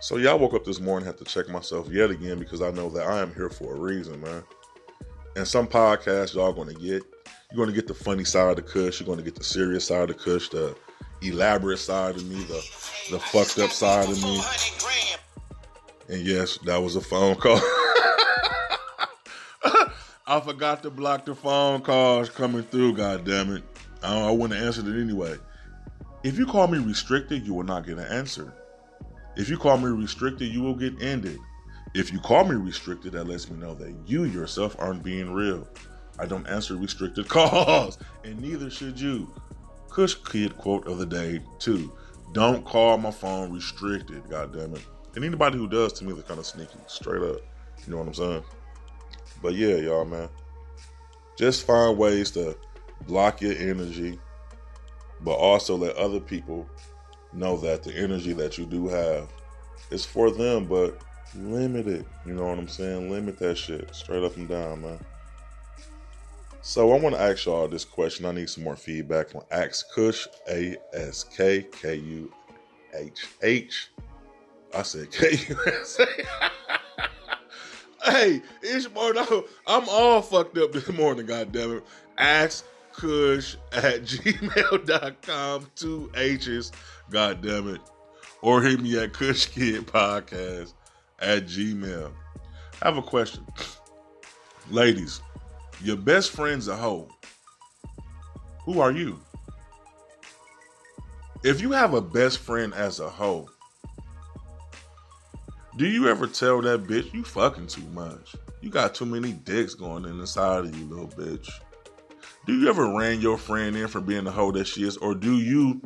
So 0.00 0.16
I 0.18 0.32
woke 0.32 0.54
up 0.54 0.64
this 0.64 0.80
morning, 0.80 1.06
had 1.06 1.18
to 1.18 1.24
check 1.24 1.50
myself 1.50 1.90
yet 1.90 2.10
again 2.10 2.38
because 2.38 2.62
I 2.62 2.70
know 2.70 2.88
that 2.88 3.06
I 3.06 3.20
am 3.20 3.34
here 3.34 3.50
for 3.50 3.74
a 3.74 3.78
reason, 3.78 4.18
man. 4.22 4.42
And 5.36 5.46
some 5.46 5.66
podcasts 5.66 6.34
y'all 6.34 6.54
gonna 6.54 6.72
get. 6.72 7.02
You're 7.52 7.64
gonna 7.64 7.76
get 7.76 7.86
the 7.86 7.92
funny 7.94 8.24
side 8.24 8.48
of 8.48 8.56
the 8.56 8.62
Kush. 8.62 8.98
You're 8.98 9.06
gonna 9.06 9.22
get 9.22 9.34
the 9.34 9.44
serious 9.44 9.86
side 9.86 10.08
of 10.08 10.08
the 10.08 10.14
Kush, 10.14 10.48
the 10.48 10.74
elaborate 11.20 11.78
side 11.78 12.16
of 12.16 12.24
me, 12.26 12.42
the 12.44 12.64
the 13.10 13.18
fucked 13.18 13.58
up 13.58 13.70
side 13.70 14.08
of 14.08 14.22
me. 14.22 14.40
And 16.08 16.26
yes, 16.26 16.58
that 16.64 16.78
was 16.78 16.96
a 16.96 17.02
phone 17.02 17.36
call. 17.36 17.60
I 20.26 20.40
forgot 20.42 20.82
to 20.84 20.90
block 20.90 21.26
the 21.26 21.34
phone 21.34 21.82
calls 21.82 22.30
coming 22.30 22.62
through. 22.62 22.94
God 22.94 23.26
damn 23.26 23.54
it! 23.54 23.62
I, 24.02 24.28
I 24.28 24.30
wouldn't 24.30 24.54
have 24.58 24.66
answered 24.66 24.86
it 24.86 24.98
anyway. 24.98 25.36
If 26.24 26.38
you 26.38 26.46
call 26.46 26.68
me 26.68 26.78
restricted, 26.78 27.46
you 27.46 27.52
will 27.52 27.64
not 27.64 27.84
get 27.84 27.98
an 27.98 28.06
answer. 28.06 28.54
If 29.36 29.48
you 29.48 29.56
call 29.56 29.78
me 29.78 29.88
restricted, 29.88 30.52
you 30.52 30.62
will 30.62 30.74
get 30.74 31.00
ended. 31.02 31.40
If 31.94 32.12
you 32.12 32.20
call 32.20 32.44
me 32.44 32.56
restricted, 32.56 33.12
that 33.12 33.24
lets 33.24 33.50
me 33.50 33.58
know 33.58 33.74
that 33.74 33.94
you 34.06 34.24
yourself 34.24 34.76
aren't 34.78 35.02
being 35.02 35.32
real. 35.32 35.66
I 36.18 36.26
don't 36.26 36.46
answer 36.46 36.76
restricted 36.76 37.28
calls, 37.30 37.98
and 38.24 38.40
neither 38.40 38.70
should 38.70 39.00
you. 39.00 39.32
Kush 39.88 40.14
Kidd 40.14 40.56
quote 40.56 40.86
of 40.86 40.98
the 40.98 41.06
day, 41.06 41.40
too. 41.58 41.92
Don't 42.32 42.64
call 42.64 42.96
my 42.98 43.10
phone 43.10 43.52
restricted, 43.52 44.28
god 44.28 44.52
damn 44.52 44.74
it. 44.74 44.86
And 45.16 45.24
anybody 45.24 45.58
who 45.58 45.68
does 45.68 45.92
to 45.94 46.04
me 46.04 46.12
is 46.12 46.22
kind 46.22 46.38
of 46.38 46.46
sneaky, 46.46 46.78
straight 46.86 47.22
up. 47.22 47.40
You 47.84 47.92
know 47.92 47.98
what 47.98 48.06
I'm 48.06 48.14
saying? 48.14 48.44
But 49.42 49.54
yeah, 49.54 49.76
y'all, 49.76 50.04
man. 50.04 50.28
Just 51.36 51.66
find 51.66 51.96
ways 51.96 52.30
to 52.32 52.56
block 53.06 53.40
your 53.40 53.54
energy, 53.56 54.18
but 55.22 55.32
also 55.32 55.76
let 55.76 55.96
other 55.96 56.20
people 56.20 56.68
know 57.32 57.56
that 57.58 57.82
the 57.82 57.94
energy 57.96 58.32
that 58.34 58.58
you 58.58 58.66
do 58.66 58.88
have 58.88 59.28
is 59.90 60.04
for 60.04 60.30
them, 60.30 60.66
but 60.66 61.00
limit 61.34 61.86
it. 61.86 62.06
You 62.26 62.34
know 62.34 62.46
what 62.46 62.58
I'm 62.58 62.68
saying? 62.68 63.10
Limit 63.10 63.38
that 63.38 63.56
shit 63.56 63.94
straight 63.94 64.22
up 64.22 64.36
and 64.36 64.48
down, 64.48 64.82
man. 64.82 65.00
So 66.62 66.92
I 66.92 66.98
want 66.98 67.14
to 67.14 67.20
ask 67.20 67.46
y'all 67.46 67.68
this 67.68 67.84
question. 67.84 68.26
I 68.26 68.32
need 68.32 68.50
some 68.50 68.64
more 68.64 68.76
feedback 68.76 69.34
on 69.34 69.42
Ask 69.50 69.90
Kush, 69.94 70.26
A 70.48 70.76
S 70.92 71.24
K 71.24 71.66
K 71.72 71.94
U 71.94 72.32
H 72.94 73.26
H. 73.42 73.90
I 74.74 74.82
said 74.82 75.10
K 75.12 75.38
U 75.48 75.56
S 75.66 76.00
A. 76.00 76.06
Hey, 78.02 78.40
morning. 78.94 79.24
I'm 79.66 79.86
all 79.90 80.22
fucked 80.22 80.56
up 80.56 80.72
this 80.72 80.88
morning, 80.88 81.26
goddamn 81.26 81.76
it. 81.76 81.84
Ask 82.16 82.64
Kush 82.92 83.56
at 83.72 84.02
gmail.com, 84.04 85.66
two 85.76 86.10
H's, 86.14 86.72
goddamn 87.10 87.68
it. 87.68 87.80
Or 88.42 88.62
hit 88.62 88.80
me 88.80 88.98
at 88.98 89.12
Kush 89.12 89.46
Kidd 89.46 89.86
Podcast 89.86 90.72
at 91.18 91.44
Gmail. 91.44 92.10
I 92.80 92.84
have 92.86 92.96
a 92.96 93.02
question. 93.02 93.46
Ladies, 94.70 95.20
your 95.82 95.96
best 95.96 96.30
friend's 96.30 96.68
a 96.68 96.76
hoe. 96.76 97.08
Who 98.64 98.80
are 98.80 98.92
you? 98.92 99.20
If 101.42 101.60
you 101.60 101.72
have 101.72 101.94
a 101.94 102.00
best 102.00 102.38
friend 102.38 102.72
as 102.74 103.00
a 103.00 103.08
hoe, 103.08 103.48
do 105.76 105.86
you 105.86 106.08
ever 106.08 106.26
tell 106.26 106.60
that 106.62 106.84
bitch 106.84 107.12
you 107.14 107.24
fucking 107.24 107.66
too 107.66 107.86
much? 107.92 108.34
You 108.60 108.70
got 108.70 108.94
too 108.94 109.06
many 109.06 109.32
dicks 109.32 109.74
going 109.74 110.04
in 110.04 110.20
inside 110.20 110.66
of 110.66 110.76
you, 110.76 110.84
little 110.86 111.08
bitch. 111.08 111.48
Do 112.46 112.54
you 112.58 112.68
ever 112.68 112.94
ran 112.94 113.20
your 113.20 113.38
friend 113.38 113.76
in 113.76 113.88
for 113.88 114.00
being 114.00 114.24
the 114.24 114.30
hoe 114.30 114.52
that 114.52 114.66
she 114.66 114.84
is, 114.84 114.96
or 114.98 115.14
do 115.14 115.38
you 115.38 115.80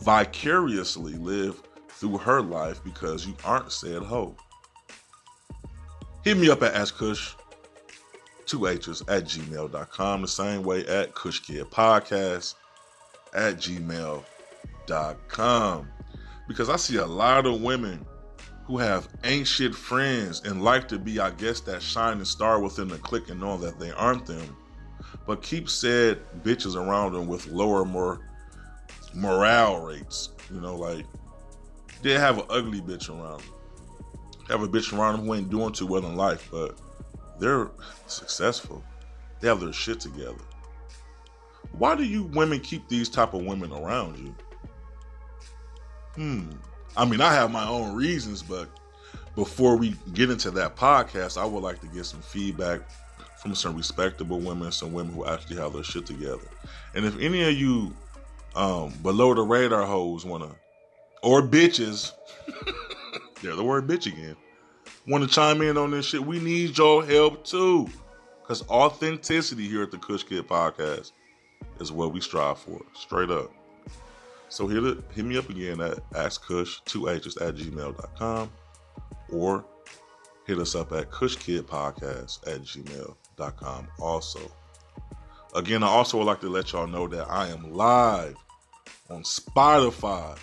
vicariously 0.00 1.14
live 1.14 1.62
through 1.88 2.18
her 2.18 2.42
life 2.42 2.82
because 2.84 3.26
you 3.26 3.34
aren't 3.44 3.72
said 3.72 4.02
hoe? 4.02 4.36
Hit 6.24 6.36
me 6.36 6.50
up 6.50 6.62
at 6.62 6.74
AskKush, 6.74 7.34
two 8.46 8.66
H's 8.66 9.00
at 9.02 9.24
gmail.com, 9.24 10.22
the 10.22 10.28
same 10.28 10.62
way 10.62 10.86
at 10.86 11.14
Kush 11.14 11.40
Kidd 11.40 11.70
Podcast 11.70 12.54
at 13.34 13.56
gmail.com. 13.56 14.24
Because 16.48 16.68
I 16.68 16.76
see 16.76 16.96
a 16.96 17.06
lot 17.06 17.46
of 17.46 17.62
women 17.62 18.04
who 18.64 18.78
have 18.78 19.08
ancient 19.24 19.74
friends 19.74 20.42
and 20.44 20.62
like 20.62 20.88
to 20.88 20.98
be, 20.98 21.20
I 21.20 21.30
guess, 21.30 21.60
that 21.60 21.80
shining 21.80 22.24
star 22.24 22.60
within 22.60 22.88
the 22.88 22.98
clique 22.98 23.30
and 23.30 23.40
know 23.40 23.56
that 23.58 23.78
they 23.78 23.92
aren't 23.92 24.26
them, 24.26 24.56
but 25.26 25.42
keep 25.42 25.68
said 25.68 26.18
bitches 26.42 26.74
around 26.74 27.12
them 27.12 27.28
with 27.28 27.46
lower 27.46 27.84
more 27.84 28.25
morale 29.16 29.80
rates. 29.80 30.30
You 30.52 30.60
know, 30.60 30.76
like 30.76 31.04
they 32.02 32.12
have 32.12 32.38
an 32.38 32.44
ugly 32.50 32.80
bitch 32.80 33.08
around 33.08 33.40
them. 33.40 33.50
Have 34.48 34.62
a 34.62 34.68
bitch 34.68 34.96
around 34.96 35.16
them 35.16 35.26
who 35.26 35.34
ain't 35.34 35.50
doing 35.50 35.72
too 35.72 35.86
well 35.86 36.06
in 36.06 36.16
life, 36.16 36.48
but 36.52 36.78
they're 37.40 37.70
successful. 38.06 38.84
They 39.40 39.48
have 39.48 39.60
their 39.60 39.72
shit 39.72 39.98
together. 40.00 40.36
Why 41.72 41.96
do 41.96 42.04
you 42.04 42.24
women 42.24 42.60
keep 42.60 42.88
these 42.88 43.08
type 43.08 43.34
of 43.34 43.44
women 43.44 43.72
around 43.72 44.18
you? 44.18 44.34
Hmm. 46.14 46.50
I 46.96 47.04
mean, 47.04 47.20
I 47.20 47.34
have 47.34 47.50
my 47.50 47.66
own 47.66 47.94
reasons, 47.94 48.42
but 48.42 48.68
before 49.34 49.76
we 49.76 49.94
get 50.14 50.30
into 50.30 50.50
that 50.52 50.76
podcast, 50.76 51.40
I 51.40 51.44
would 51.44 51.62
like 51.62 51.80
to 51.80 51.86
get 51.88 52.06
some 52.06 52.22
feedback 52.22 52.80
from 53.38 53.54
some 53.54 53.76
respectable 53.76 54.40
women, 54.40 54.72
some 54.72 54.92
women 54.92 55.12
who 55.12 55.26
actually 55.26 55.56
have 55.56 55.74
their 55.74 55.84
shit 55.84 56.06
together. 56.06 56.48
And 56.94 57.04
if 57.04 57.18
any 57.20 57.42
of 57.42 57.52
you 57.52 57.94
um, 58.56 58.92
below 59.02 59.34
the 59.34 59.42
radar 59.42 59.84
hoes 59.84 60.24
wanna, 60.24 60.54
or 61.22 61.42
bitches, 61.42 62.12
they're 63.42 63.54
the 63.54 63.62
word 63.62 63.86
bitch 63.86 64.06
again, 64.06 64.36
want 65.06 65.22
to 65.22 65.30
chime 65.30 65.62
in 65.62 65.76
on 65.76 65.90
this 65.92 66.06
shit, 66.06 66.24
we 66.24 66.40
need 66.40 66.76
your 66.76 67.04
help 67.04 67.44
too. 67.44 67.88
Because 68.42 68.66
authenticity 68.68 69.68
here 69.68 69.82
at 69.82 69.90
the 69.90 69.98
Kush 69.98 70.22
Kidd 70.22 70.46
Podcast 70.46 71.12
is 71.80 71.92
what 71.92 72.12
we 72.12 72.20
strive 72.20 72.58
for, 72.58 72.80
straight 72.94 73.30
up. 73.30 73.52
So 74.48 74.66
hit 74.68 74.84
it, 74.84 74.98
hit 75.12 75.24
me 75.24 75.36
up 75.36 75.50
again 75.50 75.80
at 75.80 75.98
askkush, 76.10 76.84
two 76.84 77.08
H's 77.08 77.36
at 77.38 77.56
gmail.com 77.56 78.50
or 79.30 79.64
hit 80.46 80.58
us 80.58 80.74
up 80.74 80.92
at 80.92 81.10
kushkiddpodcast 81.10 82.46
at 82.46 82.62
gmail.com 82.62 83.88
also. 83.98 84.40
Again, 85.54 85.82
I 85.82 85.88
also 85.88 86.18
would 86.18 86.26
like 86.26 86.40
to 86.42 86.48
let 86.48 86.72
y'all 86.72 86.86
know 86.86 87.08
that 87.08 87.28
I 87.28 87.48
am 87.48 87.72
live 87.72 88.36
on 89.10 89.22
Spotify. 89.22 90.38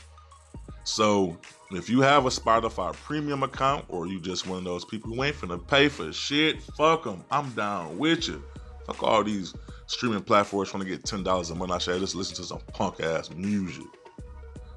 So 0.83 1.37
if 1.71 1.89
you 1.89 2.01
have 2.01 2.25
a 2.25 2.29
Spotify 2.29 2.93
premium 2.93 3.43
account 3.43 3.85
or 3.87 4.07
you 4.07 4.19
just 4.19 4.47
one 4.47 4.59
of 4.59 4.63
those 4.63 4.85
people 4.85 5.13
who 5.13 5.23
ain't 5.23 5.35
finna 5.35 5.65
pay 5.65 5.89
for 5.89 6.11
shit, 6.11 6.61
fuck 6.61 7.03
them. 7.03 7.23
I'm 7.31 7.49
down 7.51 7.97
with 7.97 8.27
you. 8.27 8.43
Fuck 8.85 9.01
all 9.03 9.23
these 9.23 9.53
streaming 9.87 10.23
platforms 10.23 10.69
trying 10.69 10.83
to 10.83 10.89
get 10.89 11.05
ten 11.05 11.23
dollars 11.23 11.49
a 11.49 11.55
month. 11.55 11.71
I 11.71 11.77
should 11.77 11.99
just 11.99 12.15
listen 12.15 12.35
to 12.37 12.43
some 12.43 12.59
punk 12.73 12.99
ass 12.99 13.31
music. 13.31 13.85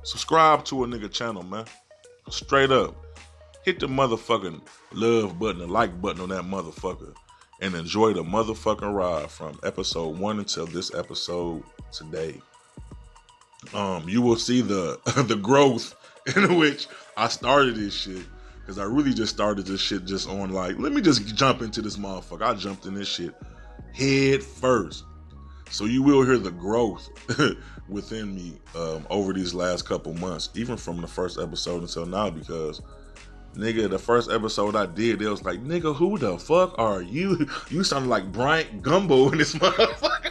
Subscribe 0.05 0.65
to 0.67 0.85
a 0.85 0.87
nigga 0.87 1.11
channel, 1.11 1.43
man. 1.43 1.65
Straight 2.31 2.71
up. 2.71 2.95
Hit 3.65 3.81
the 3.81 3.89
motherfucking 3.89 4.61
love 4.93 5.39
button, 5.41 5.59
the 5.59 5.67
like 5.67 6.01
button 6.01 6.21
on 6.21 6.29
that 6.29 6.45
motherfucker, 6.45 7.13
and 7.61 7.75
enjoy 7.75 8.13
the 8.13 8.23
motherfucking 8.23 8.95
ride 8.95 9.29
from 9.29 9.59
episode 9.65 10.19
one 10.19 10.39
until 10.39 10.67
this 10.67 10.95
episode 10.95 11.65
today. 11.91 12.41
Um, 13.75 14.09
you 14.09 14.23
will 14.23 14.37
see 14.37 14.61
the 14.61 14.99
the 15.29 15.37
growth 15.37 15.95
in 16.37 16.57
which 16.57 16.87
I 17.17 17.29
started 17.29 17.77
this 17.77 17.95
shit. 17.95 18.25
Cause 18.67 18.81
I 18.81 18.85
really 18.85 19.15
just 19.15 19.33
started 19.33 19.65
this 19.65 19.81
shit 19.81 20.07
just 20.07 20.29
on 20.29 20.51
like, 20.51 20.77
let 20.81 20.93
me 20.93 21.01
just 21.01 21.25
jump 21.37 21.63
into 21.63 21.81
this 21.81 21.97
motherfucker. 21.97 22.43
I 22.43 22.55
jumped 22.55 22.85
in 22.87 22.95
this 22.95 23.07
shit 23.07 23.33
head 23.95 24.43
first. 24.43 25.05
So 25.71 25.85
you 25.85 26.03
will 26.03 26.25
hear 26.25 26.39
the 26.39 26.51
growth 26.51 27.09
within 27.89 28.35
me 28.35 28.59
um, 28.75 29.07
over 29.09 29.33
these 29.33 29.55
last 29.55 29.85
couple 29.85 30.15
months, 30.15 30.51
even 30.55 30.77
from 30.77 31.01
the 31.01 31.07
first 31.07 31.39
episode 31.39 31.83
until 31.83 32.07
now, 32.07 32.31
because 32.31 32.83
nigga, 33.55 33.89
the 33.89 33.99
first 33.99 34.31
episode 34.31 34.77
I 34.77 34.87
did, 34.87 35.21
it 35.21 35.29
was 35.29 35.45
like, 35.45 35.63
nigga, 35.63 35.95
who 35.95 36.19
the 36.19 36.39
fuck 36.39 36.75
are 36.79 37.03
you? 37.03 37.49
You 37.71 37.85
sounded 37.85 38.09
like 38.09 38.31
Bryant 38.33 38.83
Gumbel 38.83 39.33
in 39.33 39.39
this 39.39 39.55
motherfucker. 39.55 40.31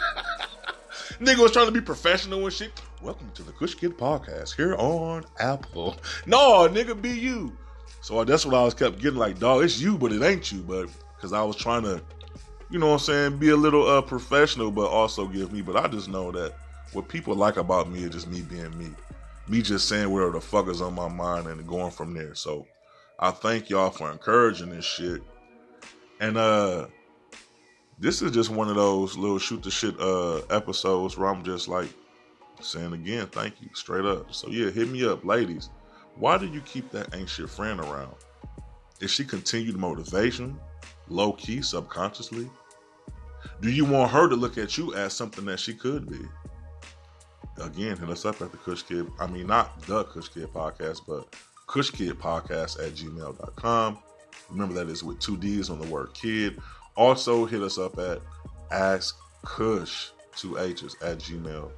nigga 1.20 1.40
was 1.40 1.52
trying 1.52 1.66
to 1.66 1.72
be 1.72 1.82
professional 1.82 2.44
and 2.44 2.54
shit. 2.54 2.72
Welcome 3.06 3.30
to 3.36 3.44
the 3.44 3.52
Kush 3.52 3.76
Kidd 3.76 4.00
Podcast 4.00 4.56
here 4.56 4.76
on 4.78 5.26
Apple. 5.40 5.96
No, 6.26 6.68
nigga, 6.68 7.00
be 7.00 7.12
you. 7.12 7.56
So 8.02 8.24
that's 8.24 8.48
what 8.48 8.56
I 8.56 8.64
was 8.64 8.74
kept 8.74 8.98
getting 8.98 9.20
like, 9.20 9.38
dog, 9.38 9.64
it's 9.64 9.80
you, 9.80 9.96
but 9.96 10.12
it 10.12 10.24
ain't 10.24 10.52
you. 10.52 10.62
But 10.62 10.90
because 11.16 11.32
I 11.32 11.44
was 11.44 11.56
trying 11.56 11.84
to 11.84 12.02
you 12.72 12.80
know 12.80 12.88
what 12.88 12.94
I'm 12.94 13.00
saying, 13.00 13.38
be 13.38 13.50
a 13.50 13.56
little 13.56 13.88
uh, 13.88 14.02
professional, 14.02 14.72
but 14.72 14.88
also 14.90 15.28
give 15.28 15.54
me. 15.54 15.62
But 15.62 15.78
I 15.78 15.88
just 15.88 16.10
know 16.10 16.32
that 16.32 16.56
what 16.94 17.08
people 17.08 17.36
like 17.36 17.58
about 17.58 17.92
me 17.92 18.06
is 18.06 18.10
just 18.10 18.28
me 18.28 18.42
being 18.42 18.76
me. 18.76 18.90
Me 19.48 19.62
just 19.62 19.88
saying 19.88 20.10
whatever 20.10 20.32
the 20.32 20.42
fuck 20.42 20.68
is 20.68 20.82
on 20.82 20.96
my 20.96 21.08
mind 21.08 21.46
and 21.46 21.68
going 21.68 21.92
from 21.92 22.16
there. 22.16 22.34
So 22.34 22.66
I 23.20 23.30
thank 23.30 23.70
y'all 23.70 23.92
for 23.92 24.12
encouraging 24.12 24.72
this 24.72 24.84
shit. 24.84 25.22
And 26.20 26.38
uh 26.38 26.88
this 28.00 28.24
is 28.24 28.32
just 28.32 28.50
one 28.50 28.68
of 28.68 28.76
those 28.76 29.16
little 29.16 29.38
shoot 29.38 29.62
the 29.62 29.70
shit 29.70 29.94
uh 30.00 30.38
episodes 30.50 31.20
where 31.20 31.30
I'm 31.30 31.44
just 31.44 31.68
like 31.68 31.90
Saying 32.62 32.94
again, 32.94 33.28
thank 33.28 33.62
you, 33.62 33.70
straight 33.74 34.06
up. 34.06 34.34
So 34.34 34.50
yeah, 34.50 34.70
hit 34.70 34.90
me 34.90 35.06
up, 35.06 35.26
ladies. 35.26 35.70
Why 36.16 36.38
do 36.38 36.48
you 36.48 36.62
keep 36.62 36.90
that 36.92 37.14
anxious 37.14 37.54
friend 37.54 37.80
around? 37.80 38.16
Is 39.02 39.12
she 39.12 39.26
continued 39.26 39.76
motivation, 39.76 40.58
low 41.10 41.34
key, 41.34 41.62
subconsciously? 41.62 42.50
Do 43.62 43.70
you 43.70 43.86
want 43.86 44.12
her 44.12 44.30
to 44.30 44.36
look 44.36 44.58
at 44.58 44.78
you 44.78 44.94
as 44.96 45.14
something 45.14 45.46
that 45.46 45.60
she 45.60 45.74
could 45.74 46.10
be? 46.10 46.20
Again, 47.62 47.98
hit 47.98 48.10
us 48.10 48.26
up 48.26 48.42
at 48.42 48.52
the 48.52 48.58
Kush 48.58 48.84
Kidd. 48.84 49.10
I 49.20 49.28
mean, 49.28 49.48
not 49.48 49.82
the 49.84 50.04
Kush 50.06 50.30
Kidd 50.30 50.48
podcast, 50.54 51.02
but 51.08 51.36
Kush 51.68 51.92
Kidd 51.92 52.18
podcast 52.20 52.86
at 52.86 52.94
gmail.com. 52.94 54.00
Remember 54.50 54.74
that 54.76 54.90
is 54.90 55.04
with 55.04 55.20
two 55.20 55.38
D's 55.38 55.70
on 55.70 55.80
the 55.80 55.88
word 55.88 56.14
kid. 56.14 56.60
Also, 56.96 57.46
hit 57.46 57.62
us 57.62 57.78
up 57.78 57.98
at 57.98 58.22
Ask 58.72 59.18
Kush, 59.44 60.10
two 60.36 60.58
H's 60.58 60.96
at 61.02 61.18
gmail.com. 61.20 61.72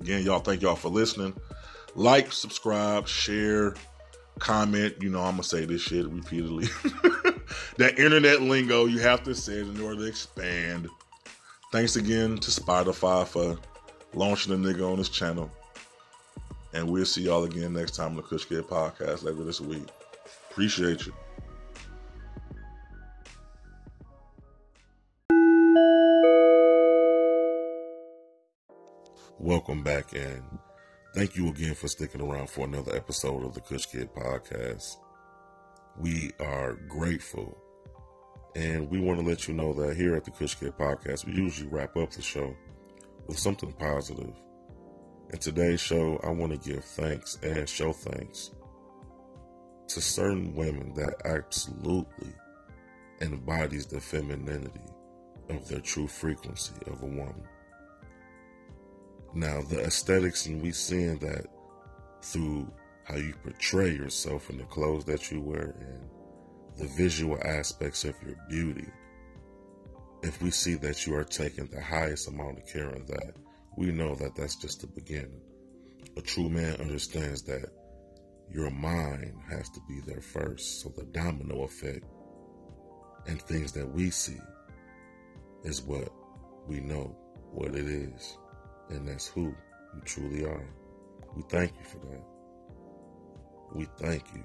Again, 0.00 0.22
y'all, 0.22 0.40
thank 0.40 0.62
y'all 0.62 0.76
for 0.76 0.88
listening. 0.88 1.34
Like, 1.94 2.32
subscribe, 2.32 3.08
share, 3.08 3.74
comment. 4.38 4.94
You 5.00 5.10
know, 5.10 5.20
I'm 5.20 5.32
going 5.32 5.42
to 5.42 5.48
say 5.48 5.64
this 5.64 5.82
shit 5.82 6.06
repeatedly. 6.08 6.66
that 7.78 7.98
internet 7.98 8.42
lingo, 8.42 8.86
you 8.86 9.00
have 9.00 9.22
to 9.24 9.34
say 9.34 9.54
it 9.54 9.68
in 9.68 9.80
order 9.80 10.00
to 10.00 10.06
expand. 10.06 10.88
Thanks 11.72 11.96
again 11.96 12.38
to 12.38 12.50
Spotify 12.50 13.26
for 13.26 13.58
launching 14.14 14.62
the 14.62 14.72
nigga 14.72 14.90
on 14.90 14.98
this 14.98 15.08
channel. 15.08 15.50
And 16.72 16.90
we'll 16.90 17.04
see 17.04 17.22
y'all 17.22 17.44
again 17.44 17.72
next 17.72 17.96
time 17.96 18.10
on 18.10 18.16
the 18.16 18.22
Kush 18.22 18.44
Kidd 18.44 18.64
podcast 18.64 19.22
later 19.22 19.44
this 19.44 19.60
week. 19.60 19.88
Appreciate 20.50 21.06
you. 21.06 21.14
Welcome 29.40 29.84
back 29.84 30.16
and 30.16 30.42
thank 31.14 31.36
you 31.36 31.48
again 31.48 31.74
for 31.74 31.86
sticking 31.86 32.20
around 32.20 32.50
for 32.50 32.64
another 32.64 32.96
episode 32.96 33.44
of 33.44 33.54
the 33.54 33.60
Kush 33.60 33.86
Kidd 33.86 34.12
podcast. 34.12 34.96
We 35.96 36.32
are 36.40 36.74
grateful 36.88 37.56
and 38.56 38.90
we 38.90 38.98
want 38.98 39.20
to 39.20 39.24
let 39.24 39.46
you 39.46 39.54
know 39.54 39.72
that 39.74 39.96
here 39.96 40.16
at 40.16 40.24
the 40.24 40.32
Kush 40.32 40.56
Kidd 40.56 40.76
podcast, 40.76 41.24
we 41.24 41.34
usually 41.34 41.68
wrap 41.68 41.96
up 41.96 42.10
the 42.10 42.20
show 42.20 42.52
with 43.28 43.38
something 43.38 43.72
positive. 43.74 44.34
In 45.32 45.38
today's 45.38 45.80
show, 45.80 46.18
I 46.24 46.30
want 46.30 46.60
to 46.60 46.68
give 46.68 46.84
thanks 46.84 47.38
and 47.40 47.68
show 47.68 47.92
thanks 47.92 48.50
to 49.86 50.00
certain 50.00 50.52
women 50.56 50.94
that 50.94 51.14
absolutely 51.24 52.34
embodies 53.20 53.86
the 53.86 54.00
femininity 54.00 54.80
of 55.48 55.68
their 55.68 55.80
true 55.80 56.08
frequency 56.08 56.74
of 56.88 57.00
a 57.04 57.06
woman. 57.06 57.46
Now, 59.38 59.62
the 59.62 59.84
aesthetics, 59.84 60.46
and 60.46 60.60
we 60.60 60.72
seeing 60.72 61.16
that 61.18 61.46
through 62.22 62.72
how 63.04 63.14
you 63.14 63.34
portray 63.44 63.92
yourself 63.92 64.50
in 64.50 64.58
the 64.58 64.64
clothes 64.64 65.04
that 65.04 65.30
you 65.30 65.40
wear 65.40 65.76
and 65.78 66.10
the 66.76 66.88
visual 66.96 67.38
aspects 67.44 68.04
of 68.04 68.16
your 68.26 68.34
beauty. 68.48 68.88
If 70.24 70.42
we 70.42 70.50
see 70.50 70.74
that 70.78 71.06
you 71.06 71.14
are 71.14 71.22
taking 71.22 71.66
the 71.66 71.80
highest 71.80 72.26
amount 72.26 72.58
of 72.58 72.66
care 72.66 72.88
of 72.88 73.06
that, 73.06 73.34
we 73.76 73.92
know 73.92 74.16
that 74.16 74.34
that's 74.34 74.56
just 74.56 74.80
the 74.80 74.88
beginning. 74.88 75.40
A 76.16 76.20
true 76.20 76.48
man 76.48 76.74
understands 76.80 77.42
that 77.42 77.70
your 78.50 78.72
mind 78.72 79.36
has 79.48 79.70
to 79.70 79.80
be 79.88 80.00
there 80.04 80.20
first. 80.20 80.80
So 80.80 80.88
the 80.96 81.04
domino 81.04 81.62
effect 81.62 82.04
and 83.28 83.40
things 83.42 83.70
that 83.70 83.88
we 83.88 84.10
see 84.10 84.40
is 85.62 85.80
what 85.80 86.08
we 86.66 86.80
know 86.80 87.16
what 87.52 87.76
it 87.76 87.86
is. 87.86 88.36
And 88.90 89.08
that's 89.08 89.28
who 89.28 89.54
you 89.94 90.02
truly 90.04 90.44
are. 90.44 90.68
We 91.36 91.42
thank 91.48 91.72
you 91.78 91.84
for 91.84 91.98
that. 91.98 92.22
We 93.74 93.86
thank 93.98 94.24
you. 94.34 94.44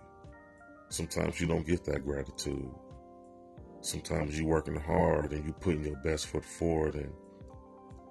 Sometimes 0.89 1.39
you 1.39 1.47
don't 1.47 1.65
get 1.65 1.83
that 1.85 2.05
gratitude. 2.05 2.69
Sometimes 3.81 4.37
you're 4.37 4.47
working 4.47 4.75
hard 4.75 5.31
and 5.31 5.43
you're 5.43 5.53
putting 5.55 5.83
your 5.83 5.97
best 6.03 6.27
foot 6.27 6.45
forward 6.45 6.95
and 6.95 7.11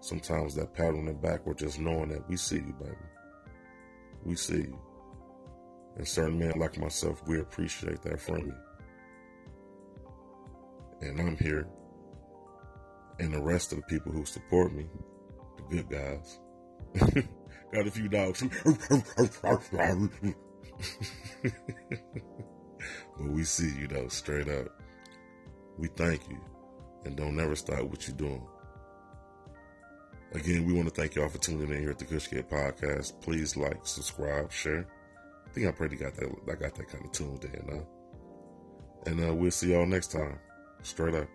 sometimes 0.00 0.54
that 0.54 0.74
pat 0.74 0.88
on 0.88 1.06
the 1.06 1.14
back 1.14 1.40
or 1.46 1.54
just 1.54 1.78
knowing 1.78 2.08
that 2.08 2.28
we 2.28 2.36
see 2.36 2.56
you, 2.56 2.74
baby. 2.80 2.96
We 4.24 4.36
see 4.36 4.56
you. 4.56 4.78
And 5.96 6.08
certain 6.08 6.38
men 6.38 6.58
like 6.58 6.78
myself, 6.78 7.22
we 7.26 7.40
appreciate 7.40 8.02
that 8.02 8.20
from 8.20 8.38
you. 8.38 8.54
And 11.02 11.20
I'm 11.20 11.36
here. 11.36 11.68
And 13.18 13.32
the 13.32 13.42
rest 13.42 13.72
of 13.72 13.78
the 13.78 13.84
people 13.84 14.12
who 14.12 14.24
support 14.24 14.72
me, 14.72 14.86
good 15.72 15.88
guys. 15.88 16.38
Got 17.72 17.86
a 17.86 17.90
few 17.90 18.08
dogs. 18.08 18.42
but 23.18 23.30
we 23.30 23.44
see 23.44 23.72
you 23.78 23.86
though, 23.88 24.08
straight 24.08 24.48
up. 24.48 24.68
We 25.78 25.88
thank 25.88 26.28
you. 26.28 26.38
And 27.04 27.16
don't 27.16 27.34
never 27.34 27.56
stop 27.56 27.82
what 27.84 28.06
you're 28.06 28.16
doing. 28.16 28.46
Again, 30.32 30.64
we 30.66 30.72
want 30.72 30.88
to 30.88 30.94
thank 30.94 31.14
y'all 31.14 31.28
for 31.28 31.38
tuning 31.38 31.70
in 31.70 31.80
here 31.80 31.90
at 31.90 31.98
the 31.98 32.04
Kush 32.04 32.28
Kidd 32.28 32.48
Podcast. 32.48 33.20
Please 33.22 33.56
like, 33.56 33.86
subscribe, 33.86 34.52
share. 34.52 34.86
I 35.46 35.50
think 35.50 35.66
I 35.66 35.72
pretty 35.72 35.96
got 35.96 36.14
that 36.14 36.30
I 36.50 36.54
got 36.54 36.74
that 36.74 36.88
kind 36.88 37.04
of 37.04 37.12
tuned 37.12 37.44
in 37.44 37.66
now. 37.66 37.86
And 39.06 39.28
uh, 39.28 39.34
we'll 39.34 39.50
see 39.50 39.72
y'all 39.72 39.86
next 39.86 40.12
time. 40.12 40.38
Straight 40.82 41.14
up. 41.14 41.28